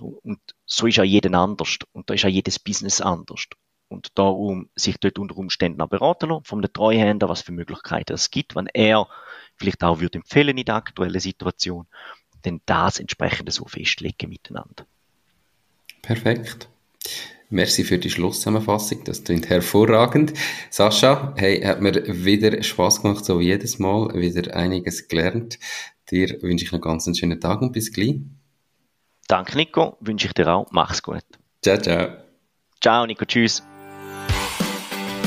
Und 0.00 0.40
so 0.64 0.86
ist 0.86 0.98
auch 0.98 1.04
jeder 1.04 1.38
anders. 1.38 1.78
Und 1.92 2.08
da 2.08 2.14
ist 2.14 2.24
auch 2.24 2.28
jedes 2.28 2.58
Business 2.58 3.02
anders 3.02 3.46
und 3.92 4.18
darum 4.18 4.68
sich 4.74 4.98
dort 4.98 5.18
unter 5.18 5.36
Umständen 5.36 5.80
auch 5.80 5.88
beraten 5.88 6.30
lassen 6.30 6.44
vom 6.44 6.62
Treuhänder, 6.62 7.28
was 7.28 7.42
für 7.42 7.52
Möglichkeiten 7.52 8.14
es 8.14 8.30
gibt, 8.30 8.56
wenn 8.56 8.66
er 8.66 9.08
vielleicht 9.56 9.84
auch 9.84 10.00
würde 10.00 10.18
empfehlen 10.18 10.58
in 10.58 10.64
der 10.64 10.76
aktuellen 10.76 11.20
Situation, 11.20 11.86
denn 12.44 12.60
das 12.66 12.98
entsprechend 12.98 13.52
so 13.52 13.66
festlegen 13.66 14.28
miteinander. 14.28 14.86
Perfekt. 16.00 16.68
Merci 17.50 17.84
für 17.84 17.98
die 17.98 18.08
Schlusszusammenfassung, 18.08 19.04
das 19.04 19.24
klingt 19.24 19.50
hervorragend. 19.50 20.32
Sascha, 20.70 21.34
hey, 21.36 21.60
hat 21.60 21.82
mir 21.82 22.24
wieder 22.24 22.62
Spaß 22.62 23.02
gemacht, 23.02 23.26
so 23.26 23.40
wie 23.40 23.44
jedes 23.44 23.78
Mal, 23.78 24.14
wieder 24.14 24.56
einiges 24.56 25.06
gelernt. 25.06 25.58
Dir 26.10 26.40
wünsche 26.42 26.64
ich 26.64 26.72
noch 26.72 26.80
ganz 26.80 27.06
einen 27.06 27.14
schönen 27.14 27.40
Tag 27.40 27.60
und 27.60 27.72
bis 27.72 27.92
gleich. 27.92 28.20
Danke, 29.28 29.56
Nico. 29.56 29.96
Wünsche 30.00 30.26
ich 30.26 30.32
dir 30.32 30.48
auch. 30.48 30.66
Mach's 30.72 31.02
gut. 31.02 31.24
Ciao, 31.62 31.78
ciao. 31.78 32.16
Ciao, 32.80 33.06
Nico. 33.06 33.24
Tschüss. 33.24 33.62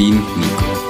Team 0.00 0.14
Nico. 0.14 0.89